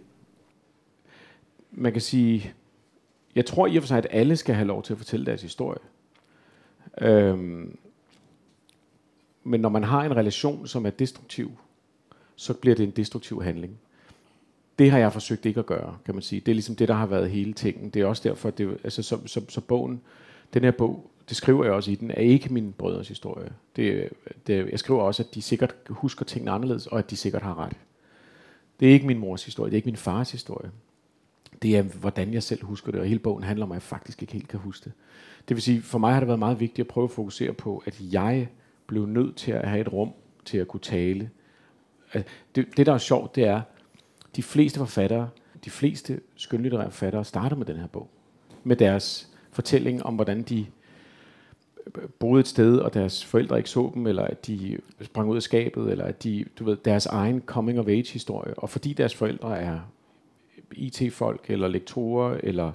Man 1.71 1.91
kan 1.91 2.01
sige, 2.01 2.53
jeg 3.35 3.45
tror 3.45 3.67
i 3.67 3.77
og 3.77 3.83
for 3.83 3.87
sig, 3.87 3.97
at 3.97 4.07
alle 4.09 4.37
skal 4.37 4.55
have 4.55 4.67
lov 4.67 4.83
til 4.83 4.93
at 4.93 4.97
fortælle 4.97 5.25
deres 5.25 5.41
historie. 5.41 5.79
Øhm, 7.01 7.77
men 9.43 9.61
når 9.61 9.69
man 9.69 9.83
har 9.83 10.03
en 10.03 10.15
relation, 10.15 10.67
som 10.67 10.85
er 10.85 10.89
destruktiv, 10.89 11.51
så 12.35 12.53
bliver 12.53 12.75
det 12.75 12.83
en 12.83 12.91
destruktiv 12.91 13.43
handling. 13.43 13.79
Det 14.81 14.91
har 14.91 14.99
jeg 14.99 15.13
forsøgt 15.13 15.45
ikke 15.45 15.59
at 15.59 15.65
gøre, 15.65 15.97
kan 16.05 16.15
man 16.15 16.21
sige. 16.21 16.39
Det 16.39 16.51
er 16.51 16.55
ligesom 16.55 16.75
det, 16.75 16.87
der 16.87 16.93
har 16.93 17.05
været 17.05 17.29
hele 17.29 17.53
tingen. 17.53 17.89
Det 17.89 18.01
er 18.01 18.05
også 18.05 18.29
derfor, 18.29 18.49
det, 18.49 18.77
altså, 18.83 19.03
så, 19.03 19.17
så, 19.25 19.41
så 19.49 19.61
bogen, 19.61 20.01
den 20.53 20.63
her 20.63 20.71
bog, 20.71 21.11
det 21.29 21.37
skriver 21.37 21.63
jeg 21.63 21.73
også 21.73 21.91
i 21.91 21.95
den, 21.95 22.11
er 22.11 22.21
ikke 22.21 22.53
min 22.53 22.73
brødres 22.77 23.07
historie. 23.07 23.51
Det, 23.75 24.09
det, 24.47 24.69
jeg 24.71 24.79
skriver 24.79 25.01
også, 25.01 25.23
at 25.23 25.35
de 25.35 25.41
sikkert 25.41 25.75
husker 25.89 26.25
tingene 26.25 26.51
anderledes, 26.51 26.87
og 26.87 26.99
at 26.99 27.09
de 27.09 27.15
sikkert 27.15 27.41
har 27.41 27.59
ret. 27.59 27.73
Det 28.79 28.89
er 28.89 28.93
ikke 28.93 29.07
min 29.07 29.17
mors 29.17 29.45
historie, 29.45 29.69
det 29.69 29.73
er 29.73 29.77
ikke 29.77 29.87
min 29.87 29.97
fars 29.97 30.31
historie 30.31 30.71
det 31.61 31.77
er, 31.77 31.81
hvordan 31.81 32.33
jeg 32.33 32.43
selv 32.43 32.65
husker 32.65 32.91
det, 32.91 33.01
og 33.01 33.07
hele 33.07 33.19
bogen 33.19 33.43
handler 33.43 33.65
om, 33.65 33.71
at 33.71 33.75
jeg 33.75 33.81
faktisk 33.81 34.21
ikke 34.21 34.33
helt 34.33 34.47
kan 34.47 34.59
huske 34.59 34.83
det. 34.83 34.93
Det 35.47 35.55
vil 35.55 35.61
sige, 35.61 35.81
for 35.81 35.99
mig 35.99 36.13
har 36.13 36.19
det 36.19 36.27
været 36.27 36.39
meget 36.39 36.59
vigtigt 36.59 36.79
at 36.79 36.87
prøve 36.87 37.03
at 37.03 37.11
fokusere 37.11 37.53
på, 37.53 37.83
at 37.85 38.01
jeg 38.11 38.47
blev 38.87 39.05
nødt 39.05 39.35
til 39.35 39.51
at 39.51 39.69
have 39.69 39.81
et 39.81 39.93
rum 39.93 40.11
til 40.45 40.57
at 40.57 40.67
kunne 40.67 40.79
tale. 40.79 41.29
Det, 42.55 42.77
det 42.77 42.85
der 42.85 42.93
er 42.93 42.97
sjovt, 42.97 43.35
det 43.35 43.43
er, 43.43 43.61
de 44.35 44.43
fleste 44.43 44.79
forfattere, 44.79 45.29
de 45.65 45.69
fleste 45.69 46.19
skønlitterære 46.35 46.91
forfattere 46.91 47.25
starter 47.25 47.55
med 47.55 47.65
den 47.65 47.77
her 47.77 47.87
bog. 47.87 48.09
Med 48.63 48.75
deres 48.75 49.29
fortælling 49.51 50.03
om, 50.03 50.15
hvordan 50.15 50.41
de 50.41 50.65
boede 52.19 52.39
et 52.39 52.47
sted, 52.47 52.77
og 52.77 52.93
deres 52.93 53.25
forældre 53.25 53.57
ikke 53.57 53.69
så 53.69 53.91
dem, 53.93 54.07
eller 54.07 54.23
at 54.23 54.47
de 54.47 54.77
sprang 55.01 55.29
ud 55.29 55.35
af 55.35 55.41
skabet, 55.41 55.91
eller 55.91 56.05
at 56.05 56.23
de, 56.23 56.45
du 56.59 56.63
ved, 56.63 56.77
deres 56.85 57.05
egen 57.05 57.41
coming 57.41 57.79
of 57.79 57.87
age 57.87 58.13
historie. 58.13 58.53
Og 58.53 58.69
fordi 58.69 58.93
deres 58.93 59.15
forældre 59.15 59.59
er 59.59 59.79
IT-folk, 60.71 61.45
eller 61.49 61.67
lektorer, 61.67 62.37
eller 62.43 62.71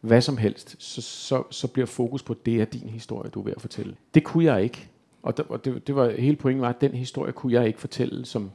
hvad 0.00 0.20
som 0.20 0.36
helst, 0.36 0.76
så, 0.78 1.02
så, 1.02 1.42
så 1.50 1.68
bliver 1.68 1.86
fokus 1.86 2.22
på, 2.22 2.34
det 2.46 2.60
er 2.60 2.64
din 2.64 2.88
historie, 2.88 3.30
du 3.30 3.40
er 3.40 3.44
ved 3.44 3.52
at 3.56 3.60
fortælle. 3.60 3.96
Det 4.14 4.24
kunne 4.24 4.44
jeg 4.44 4.62
ikke. 4.62 4.88
Og, 5.22 5.36
det, 5.36 5.46
og 5.48 5.64
det, 5.64 5.86
det 5.86 5.94
var 5.94 6.10
hele 6.10 6.36
pointen 6.36 6.62
var, 6.62 6.68
at 6.68 6.80
den 6.80 6.94
historie 6.94 7.32
kunne 7.32 7.52
jeg 7.52 7.66
ikke 7.66 7.80
fortælle 7.80 8.26
som, 8.26 8.50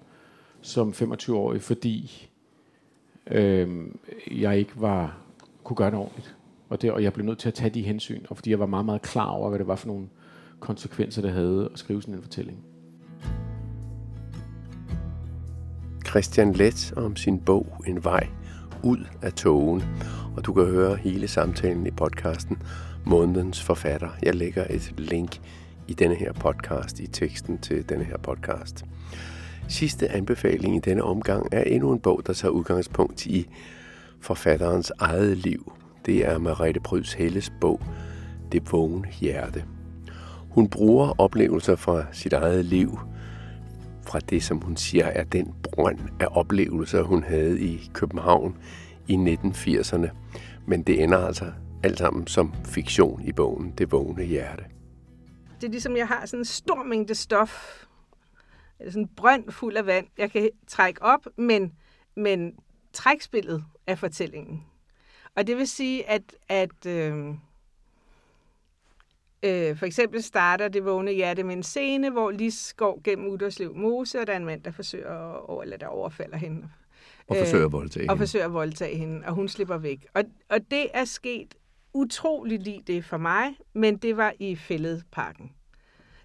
som 0.62 0.90
25-årig, 0.90 1.62
fordi 1.62 2.28
øh, 3.32 3.88
jeg 4.32 4.58
ikke 4.58 4.72
var 4.76 5.18
kunne 5.64 5.78
gøre 5.78 5.92
det 5.92 6.00
ordentligt. 6.00 6.36
Og, 6.70 6.82
det, 6.82 6.92
og 6.92 7.04
jeg 7.04 7.14
blev 7.14 7.26
nødt 7.26 7.40
til 7.40 7.48
at 7.48 7.54
tage 7.54 7.70
de 7.70 7.82
hensyn, 7.82 8.22
og 8.30 8.38
fordi 8.38 8.50
jeg 8.50 8.60
var 8.60 8.66
meget, 8.66 8.86
meget 8.86 9.02
klar 9.02 9.28
over, 9.28 9.50
hvad 9.50 9.60
det 9.60 9.68
var 9.68 9.76
for 9.76 9.88
nogle 9.88 10.08
konsekvenser, 10.60 11.22
det 11.22 11.32
havde 11.32 11.70
at 11.74 11.80
skrive 11.80 12.02
sådan 12.02 12.16
en 12.16 12.22
fortælling. 12.22 12.60
Christian 16.08 16.54
Let 16.54 16.94
om 16.98 17.16
sin 17.16 17.40
bog 17.40 17.84
En 17.88 18.04
vej 18.04 18.28
ud 18.84 18.98
af 19.22 19.34
togen, 19.34 19.84
og 20.38 20.46
du 20.46 20.54
kan 20.54 20.66
høre 20.66 20.96
hele 20.96 21.28
samtalen 21.28 21.88
i 21.88 21.92
podcasten 21.92 22.58
Månedens 23.06 23.64
Forfatter. 23.64 24.10
Jeg 24.24 24.36
lægger 24.36 24.66
et 24.70 24.94
link 24.98 25.42
i 25.88 25.94
denne 25.94 26.16
her 26.16 26.34
podcast, 26.34 27.00
i 27.00 27.08
teksten 27.08 27.58
til 27.58 27.90
denne 27.90 28.04
her 28.04 28.18
podcast. 28.18 28.86
Sidste 29.70 30.12
anbefaling 30.12 30.76
i 30.76 30.80
denne 30.80 31.04
omgang 31.04 31.48
er 31.52 31.64
endnu 31.64 31.92
en 31.92 32.00
bog, 32.00 32.22
der 32.28 32.34
tager 32.34 32.52
udgangspunkt 32.52 33.26
i 33.26 33.48
forfatterens 34.22 34.92
eget 35.00 35.38
liv. 35.38 35.74
Det 36.06 36.26
er 36.26 36.38
Marete 36.38 36.80
Pryds 36.80 37.14
Helles 37.14 37.52
bog, 37.62 37.82
Det 38.52 38.72
vågne 38.72 39.08
hjerte. 39.12 39.64
Hun 40.50 40.70
bruger 40.70 41.22
oplevelser 41.22 41.76
fra 41.76 42.06
sit 42.12 42.34
eget 42.34 42.66
liv, 42.66 43.00
fra 44.02 44.20
det, 44.20 44.44
som 44.44 44.58
hun 44.58 44.78
siger 44.78 45.06
er 45.06 45.24
den 45.24 45.54
brønd 45.64 46.00
af 46.20 46.28
oplevelser, 46.32 47.02
hun 47.02 47.24
havde 47.24 47.62
i 47.62 47.90
København 47.94 48.58
i 49.08 49.16
1980'erne. 49.16 50.10
Men 50.66 50.84
det 50.84 51.04
ender 51.04 51.18
altså 51.18 51.46
Alt 51.86 51.98
sammen 51.98 52.28
som 52.28 52.54
fiktion 52.66 53.22
i 53.22 53.32
bogen 53.32 53.74
Det 53.78 53.92
vågne 53.92 54.24
hjerte. 54.24 54.64
Det 55.62 55.68
er 55.68 55.72
ligesom, 55.72 55.98
jeg 55.98 56.08
har 56.08 56.26
sådan 56.26 56.40
en 56.40 56.46
stor 56.46 56.84
mængde 56.84 57.16
stof, 57.16 57.85
sådan 58.80 59.02
en 59.02 59.08
brønd 59.08 59.52
fuld 59.52 59.78
af 59.78 59.86
vand, 59.86 60.08
jeg 60.18 60.32
kan 60.32 60.50
trække 60.68 61.02
op, 61.02 61.28
men, 61.38 61.74
men 62.16 62.56
trækspillet 62.94 63.64
af 63.88 64.00
fortællingen. 64.00 64.66
Og 65.36 65.48
det 65.48 65.58
vil 65.58 65.68
sige, 65.68 66.10
at, 66.10 66.36
at 66.50 66.86
øh, 66.86 67.28
øh, 69.44 69.78
for 69.78 69.86
eksempel 69.86 70.24
starter 70.24 70.68
det 70.68 70.86
vågne 70.86 71.12
hjerte 71.12 71.44
med 71.44 71.56
en 71.56 71.64
scene, 71.64 72.10
hvor 72.10 72.32
Lis 72.32 72.74
går 72.78 73.02
gennem 73.04 73.28
Uderslev 73.28 73.76
Mose, 73.76 74.20
og 74.20 74.28
der 74.28 74.34
er 74.34 74.38
en 74.38 74.46
mand, 74.46 74.64
der 74.64 74.72
forsøger 74.72 75.60
at, 75.60 75.64
eller 75.64 75.78
der 75.78 75.88
overfalder 75.88 76.38
hende. 76.38 76.70
Og 77.28 77.36
forsøger 77.36 77.66
at 77.66 77.72
voldtage 77.72 78.04
øh, 78.04 78.12
Og 78.12 78.18
forsøger 78.18 78.46
at 78.46 78.54
voldtage 78.54 78.98
hende, 78.98 79.28
og 79.28 79.34
hun 79.34 79.48
slipper 79.48 79.78
væk. 79.78 80.08
Og, 80.14 80.24
og 80.50 80.60
det 80.72 80.88
er 80.94 81.06
sket 81.06 81.56
utrolig 81.94 82.60
lige 82.60 82.84
det 82.88 83.06
for 83.06 83.18
mig, 83.18 83.56
men 83.74 83.98
det 83.98 84.18
var 84.18 84.34
i 84.40 84.56
Fælledparken. 84.56 85.52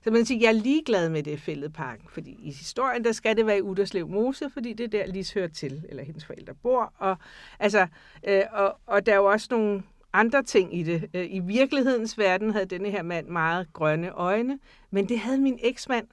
Så 0.04 0.10
man 0.10 0.24
siger, 0.24 0.40
jeg 0.40 0.48
er 0.48 0.62
ligeglad 0.62 1.08
med 1.08 1.22
det 1.22 1.40
Fælledparken, 1.40 2.08
fordi 2.08 2.38
i 2.42 2.50
historien, 2.50 3.04
der 3.04 3.12
skal 3.12 3.36
det 3.36 3.46
være 3.46 3.58
i 3.58 3.62
Uderslev 3.62 4.08
Mose, 4.08 4.50
fordi 4.50 4.72
det 4.72 4.84
er 4.84 4.88
der, 4.88 5.06
Lis 5.06 5.32
hører 5.32 5.48
til, 5.48 5.84
eller 5.88 6.02
hendes 6.02 6.24
forældre 6.24 6.54
bor. 6.54 6.92
Og, 6.98 7.16
altså, 7.58 7.86
øh, 8.28 8.42
og, 8.52 8.78
og 8.86 9.06
der 9.06 9.12
er 9.12 9.16
jo 9.16 9.24
også 9.24 9.48
nogle 9.50 9.82
andre 10.12 10.42
ting 10.42 10.78
i 10.78 10.82
det. 10.82 11.10
Øh, 11.14 11.26
I 11.30 11.38
virkelighedens 11.38 12.18
verden 12.18 12.50
havde 12.50 12.66
denne 12.66 12.90
her 12.90 13.02
mand 13.02 13.26
meget 13.26 13.72
grønne 13.72 14.10
øjne, 14.10 14.58
men 14.90 15.08
det 15.08 15.18
havde 15.18 15.38
min 15.38 15.58
eksmand. 15.62 16.06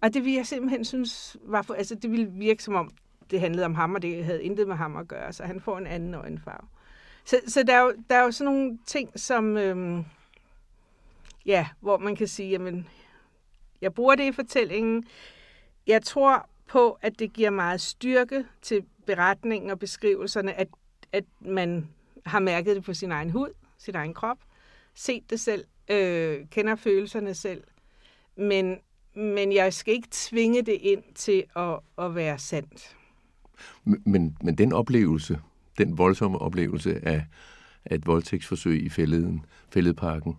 Og 0.00 0.14
det 0.14 0.24
ville 0.24 0.36
jeg 0.36 0.46
simpelthen 0.46 0.84
synes 0.84 1.36
var 1.42 1.62
for, 1.62 1.74
altså 1.74 1.94
det 1.94 2.10
ville 2.10 2.26
virke 2.26 2.62
som 2.62 2.74
om, 2.74 2.90
det 3.30 3.40
handlede 3.40 3.66
om 3.66 3.74
ham, 3.74 3.94
og 3.94 4.02
det 4.02 4.24
havde 4.24 4.42
intet 4.42 4.68
med 4.68 4.76
ham 4.76 4.96
at 4.96 5.08
gøre, 5.08 5.32
så 5.32 5.44
han 5.44 5.60
får 5.60 5.78
en 5.78 5.86
anden 5.86 6.14
øjenfarve. 6.14 6.68
Så, 7.24 7.40
så 7.46 7.62
der, 7.62 7.74
er 7.74 7.80
jo, 7.80 7.94
der 8.10 8.16
er 8.16 8.22
jo 8.22 8.30
sådan 8.30 8.52
nogle 8.52 8.78
ting, 8.86 9.20
som, 9.20 9.56
øhm, 9.56 10.04
ja, 11.46 11.68
hvor 11.80 11.98
man 11.98 12.16
kan 12.16 12.28
sige, 12.28 12.50
jamen, 12.50 12.88
jeg 13.84 13.94
bruger 13.94 14.14
det 14.14 14.24
i 14.24 14.32
fortællingen. 14.32 15.04
Jeg 15.86 16.02
tror 16.02 16.48
på, 16.68 16.98
at 17.02 17.18
det 17.18 17.32
giver 17.32 17.50
meget 17.50 17.80
styrke 17.80 18.44
til 18.62 18.84
beretningen 19.06 19.70
og 19.70 19.78
beskrivelserne, 19.78 20.54
at, 20.54 20.68
at 21.12 21.24
man 21.40 21.88
har 22.26 22.38
mærket 22.38 22.76
det 22.76 22.84
på 22.84 22.94
sin 22.94 23.12
egen 23.12 23.30
hud, 23.30 23.48
sin 23.78 23.94
egen 23.94 24.14
krop, 24.14 24.38
set 24.94 25.30
det 25.30 25.40
selv, 25.40 25.64
øh, 25.90 26.46
kender 26.50 26.76
følelserne 26.76 27.34
selv. 27.34 27.64
Men, 28.36 28.78
men 29.14 29.52
jeg 29.52 29.74
skal 29.74 29.94
ikke 29.94 30.08
tvinge 30.10 30.62
det 30.62 30.78
ind 30.80 31.02
til 31.14 31.44
at, 31.56 31.78
at 31.98 32.14
være 32.14 32.38
sandt. 32.38 32.96
Men, 33.84 34.36
men 34.42 34.54
den 34.54 34.72
oplevelse, 34.72 35.40
den 35.78 35.98
voldsomme 35.98 36.38
oplevelse 36.38 37.00
af, 37.06 37.26
af 37.84 37.94
et 37.94 38.06
voldtægtsforsøg 38.06 38.82
i 38.82 38.88
fælleden, 38.88 39.44
fælledparken, 39.72 40.36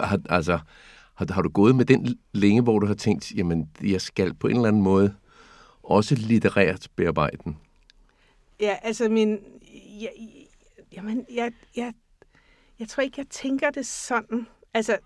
har, 0.00 0.20
altså, 0.28 0.58
har, 1.28 1.34
har 1.34 1.42
du 1.42 1.48
gået 1.48 1.76
med 1.76 1.84
den 1.84 2.18
længe, 2.32 2.62
hvor 2.62 2.78
du 2.78 2.86
har 2.86 2.94
tænkt, 2.94 3.32
jamen, 3.32 3.70
jeg 3.82 4.00
skal 4.00 4.34
på 4.34 4.46
en 4.46 4.56
eller 4.56 4.68
anden 4.68 4.82
måde 4.82 5.14
også 5.82 6.14
litterært 6.14 6.88
bearbejde 6.96 7.36
den? 7.44 7.56
Ja, 8.60 8.76
altså 8.82 9.08
min... 9.08 9.38
Jeg, 10.00 10.10
jamen, 10.92 11.26
jeg, 11.34 11.52
jeg, 11.76 11.92
jeg 12.78 12.88
tror 12.88 13.02
ikke, 13.02 13.14
jeg 13.18 13.26
tænker 13.30 13.70
det 13.70 13.86
sådan. 13.86 14.46
Altså, 14.74 14.98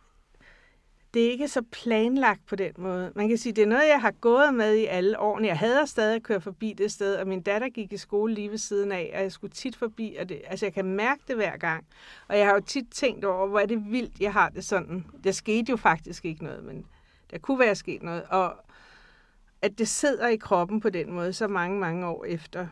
det 1.16 1.26
er 1.26 1.30
ikke 1.30 1.48
så 1.48 1.62
planlagt 1.62 2.46
på 2.46 2.56
den 2.56 2.72
måde. 2.78 3.12
Man 3.14 3.28
kan 3.28 3.38
sige, 3.38 3.52
det 3.52 3.62
er 3.62 3.66
noget, 3.66 3.88
jeg 3.88 4.00
har 4.00 4.10
gået 4.10 4.54
med 4.54 4.74
i 4.74 4.84
alle 4.84 5.20
årene. 5.20 5.46
Jeg 5.46 5.58
hader 5.58 5.84
stadig 5.84 6.16
at 6.16 6.22
køre 6.22 6.40
forbi 6.40 6.74
det 6.78 6.92
sted, 6.92 7.16
og 7.16 7.28
min 7.28 7.42
datter 7.42 7.68
gik 7.68 7.92
i 7.92 7.96
skole 7.96 8.34
lige 8.34 8.50
ved 8.50 8.58
siden 8.58 8.92
af, 8.92 9.12
og 9.14 9.22
jeg 9.22 9.32
skulle 9.32 9.52
tit 9.52 9.76
forbi, 9.76 10.16
og 10.20 10.28
det, 10.28 10.42
altså 10.46 10.66
jeg 10.66 10.72
kan 10.72 10.84
mærke 10.84 11.22
det 11.28 11.36
hver 11.36 11.56
gang. 11.56 11.86
Og 12.28 12.38
jeg 12.38 12.46
har 12.46 12.54
jo 12.54 12.60
tit 12.60 12.84
tænkt 12.90 13.24
over, 13.24 13.46
hvor 13.46 13.58
er 13.58 13.66
det 13.66 13.90
vildt, 13.90 14.20
jeg 14.20 14.32
har 14.32 14.48
det 14.48 14.64
sådan. 14.64 15.06
Der 15.24 15.32
skete 15.32 15.70
jo 15.70 15.76
faktisk 15.76 16.24
ikke 16.24 16.44
noget, 16.44 16.64
men 16.64 16.86
der 17.30 17.38
kunne 17.38 17.58
være 17.58 17.74
sket 17.74 18.02
noget. 18.02 18.22
Og 18.28 18.56
at 19.62 19.78
det 19.78 19.88
sidder 19.88 20.28
i 20.28 20.36
kroppen 20.36 20.80
på 20.80 20.90
den 20.90 21.12
måde, 21.12 21.32
så 21.32 21.48
mange, 21.48 21.80
mange 21.80 22.06
år 22.06 22.24
efter. 22.24 22.66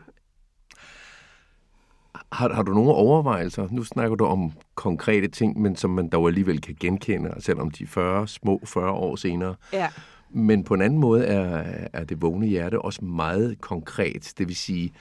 Har, 2.31 2.53
har 2.53 2.63
du 2.63 2.73
nogle 2.73 2.91
overvejelser? 2.91 3.67
Nu 3.71 3.83
snakker 3.83 4.15
du 4.15 4.25
om 4.25 4.51
konkrete 4.75 5.27
ting, 5.27 5.61
men 5.61 5.75
som 5.75 5.89
man 5.89 6.09
dog 6.09 6.27
alligevel 6.27 6.61
kan 6.61 6.75
genkende, 6.79 7.33
selvom 7.39 7.71
de 7.71 7.83
er 7.83 7.87
40, 7.87 8.27
små 8.27 8.61
40 8.65 8.91
år 8.91 9.15
senere. 9.15 9.55
Ja. 9.73 9.89
Men 10.29 10.63
på 10.63 10.73
en 10.73 10.81
anden 10.81 10.99
måde 10.99 11.25
er, 11.25 11.63
er 11.93 12.03
det 12.03 12.21
vågne 12.21 12.47
hjerte 12.47 12.81
også 12.81 13.05
meget 13.05 13.61
konkret. 13.61 14.33
Det 14.37 14.47
vil 14.47 14.55
sige, 14.55 14.91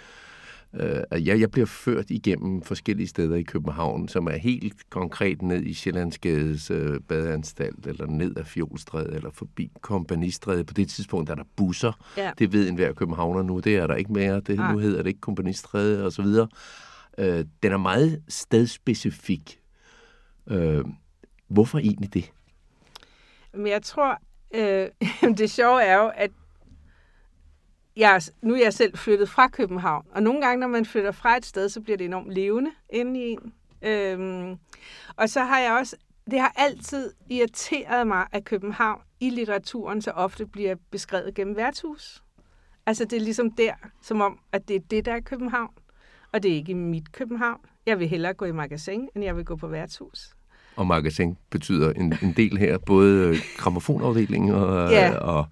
øh, 0.74 1.00
at 1.10 1.26
jeg, 1.26 1.40
jeg 1.40 1.50
bliver 1.50 1.66
ført 1.66 2.10
igennem 2.10 2.62
forskellige 2.62 3.06
steder 3.06 3.36
i 3.36 3.42
København, 3.42 4.08
som 4.08 4.26
er 4.26 4.36
helt 4.36 4.90
konkret 4.90 5.42
ned 5.42 5.62
i 5.62 5.74
Sjællandsgades 5.74 6.70
øh, 6.70 7.00
badeanstalt, 7.08 7.86
eller 7.86 8.06
ned 8.06 8.36
ad 8.36 8.44
Fjolstræde, 8.44 9.14
eller 9.14 9.30
forbi 9.30 9.70
Kompanistræde. 9.80 10.64
På 10.64 10.74
det 10.74 10.88
tidspunkt 10.88 11.30
er 11.30 11.34
der 11.34 11.44
busser. 11.56 11.92
Ja. 12.16 12.30
Det 12.38 12.52
ved 12.52 12.68
enhver 12.68 12.92
københavner 12.92 13.42
nu. 13.42 13.60
Det 13.60 13.76
er 13.76 13.86
der 13.86 13.94
ikke 13.94 14.12
mere. 14.12 14.40
Det, 14.40 14.58
nu 14.72 14.78
hedder 14.78 15.02
det 15.02 15.06
ikke 15.06 15.20
Kompanistræde, 15.20 16.04
og 16.04 16.12
så 16.12 16.22
videre. 16.22 16.48
Øh, 17.18 17.44
den 17.62 17.72
er 17.72 17.76
meget 17.76 18.22
stedspecifik. 18.28 19.60
Øh, 20.46 20.84
hvorfor 21.48 21.78
egentlig 21.78 22.14
det? 22.14 22.32
Men 23.52 23.66
jeg 23.66 23.82
tror, 23.82 24.18
øh, 24.54 24.88
det 25.38 25.50
sjove 25.50 25.82
er 25.82 25.96
jo, 25.96 26.12
at 26.14 26.30
jeg, 27.96 28.22
nu 28.42 28.54
er 28.54 28.62
jeg 28.62 28.74
selv 28.74 28.96
flyttet 28.96 29.28
fra 29.28 29.48
København, 29.48 30.06
og 30.10 30.22
nogle 30.22 30.40
gange, 30.40 30.60
når 30.60 30.66
man 30.66 30.86
flytter 30.86 31.12
fra 31.12 31.36
et 31.36 31.46
sted, 31.46 31.68
så 31.68 31.80
bliver 31.80 31.96
det 31.96 32.04
enormt 32.04 32.32
levende 32.32 32.70
inde 32.90 33.20
i 33.20 33.30
en. 33.30 33.54
Øhm, 33.82 34.58
og 35.16 35.28
så 35.28 35.44
har 35.44 35.58
jeg 35.58 35.72
også, 35.72 35.96
det 36.30 36.40
har 36.40 36.52
altid 36.56 37.12
irriteret 37.30 38.06
mig, 38.06 38.26
at 38.32 38.44
København 38.44 39.00
i 39.20 39.30
litteraturen 39.30 40.02
så 40.02 40.10
ofte 40.10 40.46
bliver 40.46 40.74
beskrevet 40.90 41.34
gennem 41.34 41.56
værtshus. 41.56 42.22
Altså 42.86 43.04
det 43.04 43.16
er 43.16 43.20
ligesom 43.20 43.50
der, 43.50 43.74
som 44.02 44.20
om, 44.20 44.38
at 44.52 44.68
det 44.68 44.76
er 44.76 44.80
det, 44.80 45.04
der 45.04 45.12
er 45.12 45.20
København, 45.20 45.70
og 46.34 46.42
det 46.42 46.50
er 46.50 46.54
ikke 46.56 46.74
mit 46.74 47.12
København. 47.12 47.60
Jeg 47.86 47.98
vil 47.98 48.08
hellere 48.08 48.34
gå 48.34 48.44
i 48.44 48.52
magasin, 48.52 49.08
end 49.14 49.24
jeg 49.24 49.36
vil 49.36 49.44
gå 49.44 49.56
på 49.56 49.66
værtshus. 49.66 50.30
Og 50.76 50.86
magasin 50.86 51.36
betyder 51.50 51.92
en, 51.92 52.14
en 52.22 52.32
del 52.36 52.58
her, 52.58 52.78
både 52.78 53.34
gramofonafdelingen 53.56 54.50
og, 54.54 54.90
Ja. 54.90 55.14
og 55.18 55.46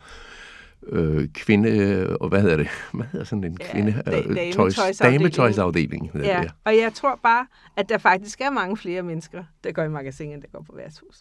øh, 0.87 1.29
kvinde, 1.29 2.17
og 2.21 2.29
hvad 2.29 2.43
hedder 2.43 2.57
det? 2.57 2.69
Hvad 2.95 3.07
hedder 3.13 3.25
sådan 3.27 3.45
en 3.45 3.57
Ja, 3.61 3.73
kvinde? 3.73 4.03
da- 4.07 4.19
øh, 4.19 4.37
dametøjsafdelingen. 4.37 5.21
Dametøjsafdeling 5.21 6.11
Ja, 6.15 6.21
ja. 6.43 6.49
og 6.65 6.77
jeg 6.77 6.93
tror 6.95 7.21
bare, 7.23 7.47
at 7.77 7.89
der 7.89 7.99
faktisk 7.99 8.41
er 8.41 8.51
mange 8.51 8.77
flere 8.77 9.03
mennesker, 9.03 9.45
der 9.65 9.73
går 9.73 9.83
i 9.83 9.89
magasin, 9.89 10.33
end 10.33 10.43
der 10.43 10.49
går 10.53 10.63
på 10.71 10.73
værtshus. 10.77 11.17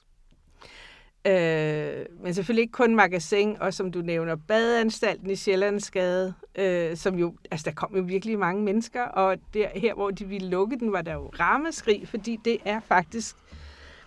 Øh, 1.25 2.05
men 2.23 2.33
selvfølgelig 2.33 2.61
ikke 2.61 2.71
kun 2.71 2.95
magasin, 2.95 3.57
og 3.59 3.73
som 3.73 3.91
du 3.91 4.01
nævner, 4.01 4.35
badeanstalten 4.35 5.29
i 5.29 5.35
Sjællandsgade, 5.35 6.33
øh, 6.55 6.97
som 6.97 7.15
jo, 7.19 7.35
altså 7.51 7.63
der 7.65 7.75
kom 7.75 7.95
jo 7.95 8.01
virkelig 8.01 8.39
mange 8.39 8.63
mennesker, 8.63 9.03
og 9.03 9.37
der, 9.53 9.67
her 9.75 9.93
hvor 9.93 10.11
de 10.11 10.25
ville 10.25 10.49
lukke 10.49 10.79
den, 10.79 10.91
var 10.91 11.01
der 11.01 11.13
jo 11.13 11.31
rammeskrig, 11.39 12.07
fordi 12.07 12.39
det 12.45 12.57
er 12.65 12.79
faktisk 12.79 13.35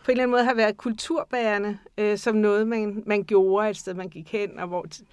på 0.04 0.10
en 0.10 0.12
eller 0.12 0.22
anden 0.22 0.30
måde 0.30 0.44
har 0.44 0.54
været 0.54 0.76
kulturbærende, 0.76 1.78
øh, 1.98 2.18
som 2.18 2.36
noget, 2.36 2.68
man, 2.68 3.02
man 3.06 3.24
gjorde 3.24 3.70
et 3.70 3.76
sted, 3.76 3.94
man 3.94 4.08
gik 4.08 4.32
hen, 4.32 4.58
og 4.58 4.68
hvor 4.68 4.86
t- 4.94 5.04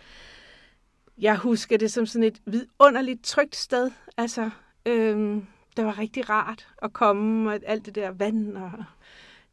jeg 1.18 1.38
husker 1.38 1.78
det 1.78 1.92
som 1.92 2.06
sådan 2.06 2.24
et 2.24 2.42
vidunderligt 2.46 3.24
trygt 3.24 3.56
sted. 3.56 3.92
Altså, 4.18 4.50
øh, 4.86 5.38
det 5.78 5.86
var 5.86 6.00
rigtig 6.00 6.30
rart 6.30 6.68
at 6.82 6.94
komme, 6.94 7.52
og 7.52 7.60
alt 7.66 7.86
det 7.86 7.96
der 7.96 8.12
vand, 8.12 8.58
og 8.58 8.72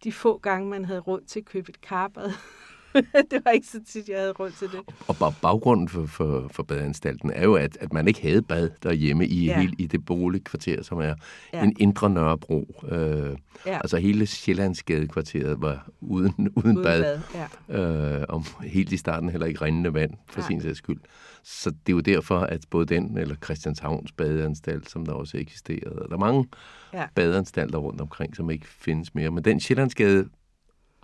de 0.04 0.12
få 0.12 0.38
gange, 0.38 0.68
man 0.68 0.84
havde 0.84 1.00
råd 1.00 1.20
til 1.20 1.40
at 1.40 1.46
købe 1.46 1.70
et 1.70 1.80
karpad. 1.80 2.30
det 3.30 3.44
var 3.44 3.50
ikke 3.50 3.66
så 3.66 3.80
tit, 3.88 4.08
jeg 4.08 4.18
havde 4.18 4.32
råd 4.32 4.50
til 4.50 4.68
det. 4.68 4.80
Og 5.08 5.16
bag- 5.16 5.34
baggrunden 5.42 5.88
for, 5.88 6.06
for, 6.06 6.48
for 6.52 6.62
badeanstalten 6.62 7.30
er 7.30 7.44
jo, 7.44 7.54
at, 7.54 7.76
at 7.80 7.92
man 7.92 8.08
ikke 8.08 8.22
havde 8.22 8.42
bad 8.42 8.70
derhjemme 8.82 9.26
i, 9.26 9.44
Ja. 9.44 9.52
ja. 9.52 9.60
hele, 9.60 9.74
i 9.78 9.86
det 9.86 10.04
boligkvarter, 10.04 10.82
som 10.82 10.98
er 10.98 11.02
Ja. 11.04 11.14
ja. 11.52 11.62
en 11.64 11.76
indre 11.78 12.10
Nørrebro. 12.10 12.82
Øh, 12.90 13.36
Ja. 13.66 13.74
Altså 13.76 13.96
hele 13.96 14.26
Sjællandsgadekvarteret 14.26 15.60
var 15.62 15.88
uden, 16.00 16.34
uden, 16.38 16.52
Uden 16.56 16.82
bad. 16.82 17.02
bad, 17.02 17.20
ja. 17.68 18.18
Øh, 18.20 18.24
og 18.28 18.44
helt 18.62 18.92
i 18.92 18.96
starten 18.96 19.28
heller 19.28 19.46
ikke 19.46 19.60
rindende 19.64 19.94
vand, 19.94 20.10
for 20.30 20.40
Nej. 20.40 20.48
sin 20.48 20.60
sags 20.60 20.78
skyld. 20.78 21.00
Så 21.42 21.70
det 21.70 21.76
er 21.88 21.92
jo 21.92 22.00
derfor, 22.00 22.38
at 22.38 22.60
både 22.70 22.86
den 22.86 23.18
eller 23.18 23.34
Christianshavns 23.44 24.12
badeanstalt, 24.12 24.90
som 24.90 25.06
der 25.06 25.12
også 25.12 25.36
eksisterede, 25.36 26.06
der 26.08 26.14
er 26.14 26.18
mange 26.18 26.46
Ja. 26.94 27.04
badeanstalter 27.14 27.78
rundt 27.78 28.00
omkring, 28.00 28.36
som 28.36 28.50
ikke 28.50 28.66
findes 28.66 29.14
mere. 29.14 29.30
Men 29.30 29.44
den 29.44 29.60
Sjællandsgade 29.60 30.28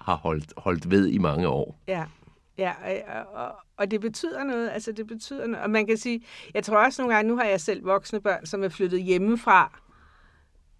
har 0.05 0.17
holdt, 0.17 0.53
holdt 0.57 0.91
ved 0.91 1.09
i 1.09 1.19
mange 1.19 1.49
år. 1.49 1.81
Ja, 1.89 2.05
ja 2.59 2.73
og, 3.09 3.45
og, 3.45 3.55
og 3.77 3.91
det 3.91 4.01
betyder 4.01 4.45
noget. 4.45 4.71
Altså, 4.71 4.93
det 4.93 5.07
betyder 5.07 5.47
noget. 5.47 5.65
Og 5.65 5.71
man 5.71 5.87
kan 5.87 5.97
sige, 5.97 6.25
jeg 6.55 6.65
tror 6.65 6.85
også 6.85 7.03
nogle 7.03 7.15
gange, 7.15 7.29
nu 7.29 7.37
har 7.37 7.45
jeg 7.45 7.61
selv 7.61 7.85
voksne 7.85 8.21
børn, 8.21 8.47
som 8.47 8.65
er 8.65 8.69
flyttet 8.69 9.03
hjemmefra 9.03 9.79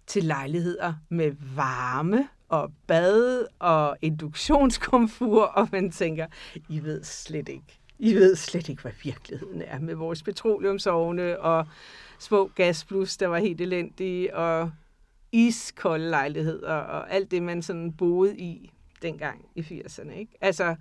til 0.07 0.23
lejligheder 0.23 0.93
med 1.09 1.35
varme 1.55 2.27
og 2.49 2.71
bad 2.87 3.45
og 3.59 3.97
induktionskomfur, 4.01 5.43
og 5.59 5.69
man 5.71 5.91
tænker, 5.91 6.27
I 6.69 6.83
ved 6.83 7.03
slet 7.03 7.49
ikke, 7.49 7.79
I 7.99 8.13
ved 8.13 8.35
slet 8.35 8.69
ikke, 8.69 8.81
hvad 8.81 8.91
virkeligheden 9.03 9.61
er 9.61 9.79
med 9.79 9.95
vores 9.95 10.23
petroleumsovne 10.23 11.39
og 11.39 11.67
små 12.19 12.51
gasplus, 12.55 13.17
der 13.17 13.27
var 13.27 13.37
helt 13.37 13.61
elendige, 13.61 14.35
og 14.35 14.71
iskolde 15.31 16.09
lejligheder 16.09 16.73
og 16.73 17.13
alt 17.13 17.31
det, 17.31 17.43
man 17.43 17.61
sådan 17.61 17.93
boede 17.93 18.37
i 18.37 18.71
dengang 19.05 19.45
i 19.55 19.61
80'erne. 19.61 20.11
Ikke? 20.11 20.31
Altså, 20.41 20.75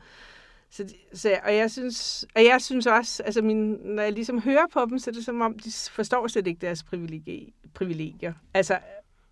så, 0.70 0.94
så, 1.12 1.38
og, 1.44 1.56
jeg 1.56 1.70
synes, 1.70 2.26
og 2.34 2.44
jeg 2.44 2.60
synes 2.60 2.86
også, 2.86 3.22
altså 3.22 3.42
min, 3.42 3.78
når 3.84 4.02
jeg 4.02 4.12
ligesom 4.12 4.40
hører 4.40 4.66
på 4.72 4.86
dem, 4.90 4.98
så 4.98 5.10
er 5.10 5.12
det 5.12 5.24
som 5.24 5.40
om, 5.40 5.58
de 5.58 5.72
forstår 5.90 6.26
slet 6.26 6.46
ikke 6.46 6.66
deres 6.66 6.82
privilegier. 6.82 7.50
privilegier. 7.74 8.32
Altså, 8.54 8.78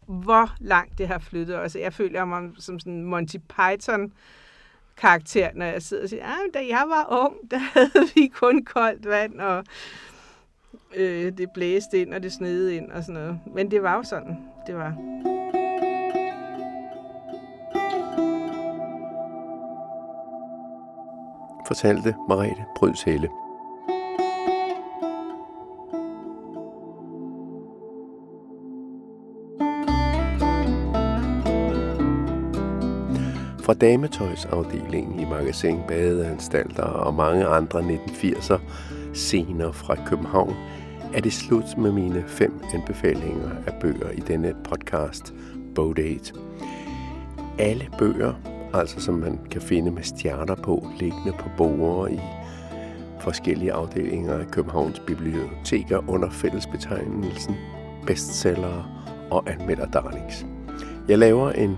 hvor 0.07 0.57
langt 0.61 0.99
det 0.99 1.09
har 1.09 1.19
flyttet 1.19 1.59
os. 1.59 1.77
Jeg 1.77 1.93
føler 1.93 2.25
mig 2.25 2.51
som 2.59 2.79
sådan 2.79 3.05
Monty 3.05 3.37
Python 3.37 4.13
karakter, 4.97 5.51
når 5.55 5.67
jeg 5.67 5.83
sidder 5.83 6.03
og 6.03 6.09
siger, 6.09 6.25
ah, 6.25 6.55
da 6.55 6.59
jeg 6.59 6.85
var 6.89 7.25
ung, 7.25 7.37
der 7.51 7.59
havde 7.59 8.09
vi 8.15 8.27
kun 8.27 8.65
koldt 8.65 9.09
vand, 9.09 9.41
og 9.41 9.65
øh, 10.95 11.39
det 11.39 11.49
blæste 11.55 12.01
ind, 12.01 12.15
og 12.15 12.23
det 12.23 12.33
snede 12.33 12.77
ind, 12.77 12.91
og 12.91 13.03
sådan 13.03 13.21
noget. 13.21 13.41
Men 13.55 13.71
det 13.71 13.83
var 13.83 13.97
jo 13.97 14.03
sådan, 14.03 14.37
det 14.67 14.75
var. 14.75 15.42
Fortalte 21.73 22.15
Marete 22.29 22.65
Brydshæle. 22.77 23.29
Fra 33.63 33.75
dametøjsafdelingen 33.75 35.21
i 35.21 35.25
Magasin 35.25 35.81
Badeanstalter 35.89 36.83
og 36.83 37.15
mange 37.15 37.47
andre 37.47 37.81
1980'er 37.81 38.59
scener 39.15 39.73
fra 39.73 39.97
København 40.07 40.55
er 41.15 41.21
det 41.21 41.33
slut 41.33 41.79
med 41.79 41.93
mine 41.93 42.25
fem 42.27 42.61
anbefalinger 42.75 43.51
af 43.67 43.75
bøger 43.81 44.11
i 44.11 44.21
denne 44.21 44.55
podcast 44.65 45.35
Bodate. 45.75 46.35
Alle 47.59 47.89
bøger, 47.99 48.35
altså 48.75 49.01
som 49.01 49.15
man 49.15 49.39
kan 49.51 49.63
finde 49.63 49.91
med 49.91 50.03
stjerner 50.03 50.55
på, 50.55 50.87
liggende 50.99 51.33
på 51.33 51.49
borde 51.57 52.13
i 52.13 52.21
forskellige 53.21 53.73
afdelinger 53.73 54.35
af 54.35 54.51
Københavns 54.51 55.01
biblioteker 55.01 56.11
under 56.11 56.31
fællesbetegnelsen 56.31 57.55
bestseller 58.07 59.03
og 59.31 59.51
anmelder 59.51 59.87
darlings. 59.87 60.47
Jeg 61.09 61.19
laver 61.19 61.51
en 61.51 61.77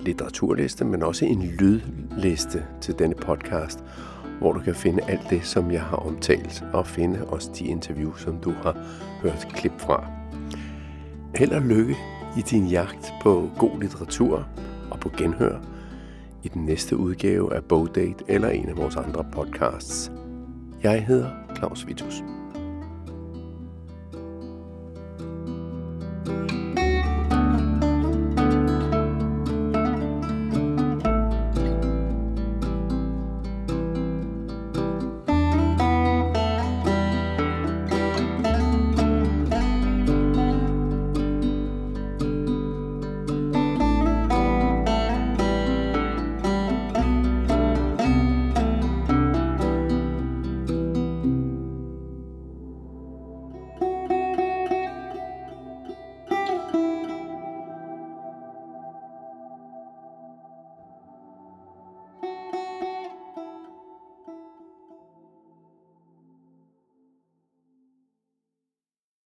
litteraturliste, 0.00 0.84
men 0.84 1.02
også 1.02 1.24
en 1.24 1.42
lydliste 1.42 2.64
til 2.80 2.98
denne 2.98 3.14
podcast, 3.14 3.84
hvor 4.38 4.52
du 4.52 4.60
kan 4.60 4.74
finde 4.74 5.02
alt 5.08 5.30
det, 5.30 5.44
som 5.44 5.70
jeg 5.70 5.82
har 5.82 5.96
omtalt, 5.96 6.64
og 6.72 6.86
finde 6.86 7.24
også 7.26 7.50
de 7.58 7.64
interviews, 7.64 8.22
som 8.22 8.38
du 8.38 8.50
har 8.62 8.76
hørt 9.22 9.48
klip 9.54 9.72
fra. 9.78 10.06
Held 11.34 11.52
og 11.52 11.62
lykke 11.62 11.96
i 12.36 12.40
din 12.40 12.66
jagt 12.66 13.12
på 13.22 13.50
god 13.58 13.80
litteratur 13.80 14.46
og 14.90 15.00
på 15.00 15.10
genhør 15.18 15.58
i 16.42 16.48
den 16.48 16.64
næste 16.64 16.96
udgave 16.96 17.54
af 17.54 17.64
Bogdate 17.64 18.24
eller 18.28 18.48
en 18.48 18.68
af 18.68 18.76
vores 18.76 18.96
andre 18.96 19.24
podcasts. 19.32 20.12
Jeg 20.82 21.04
hedder 21.06 21.30
Claus 21.56 21.86
Vitus. 21.86 22.22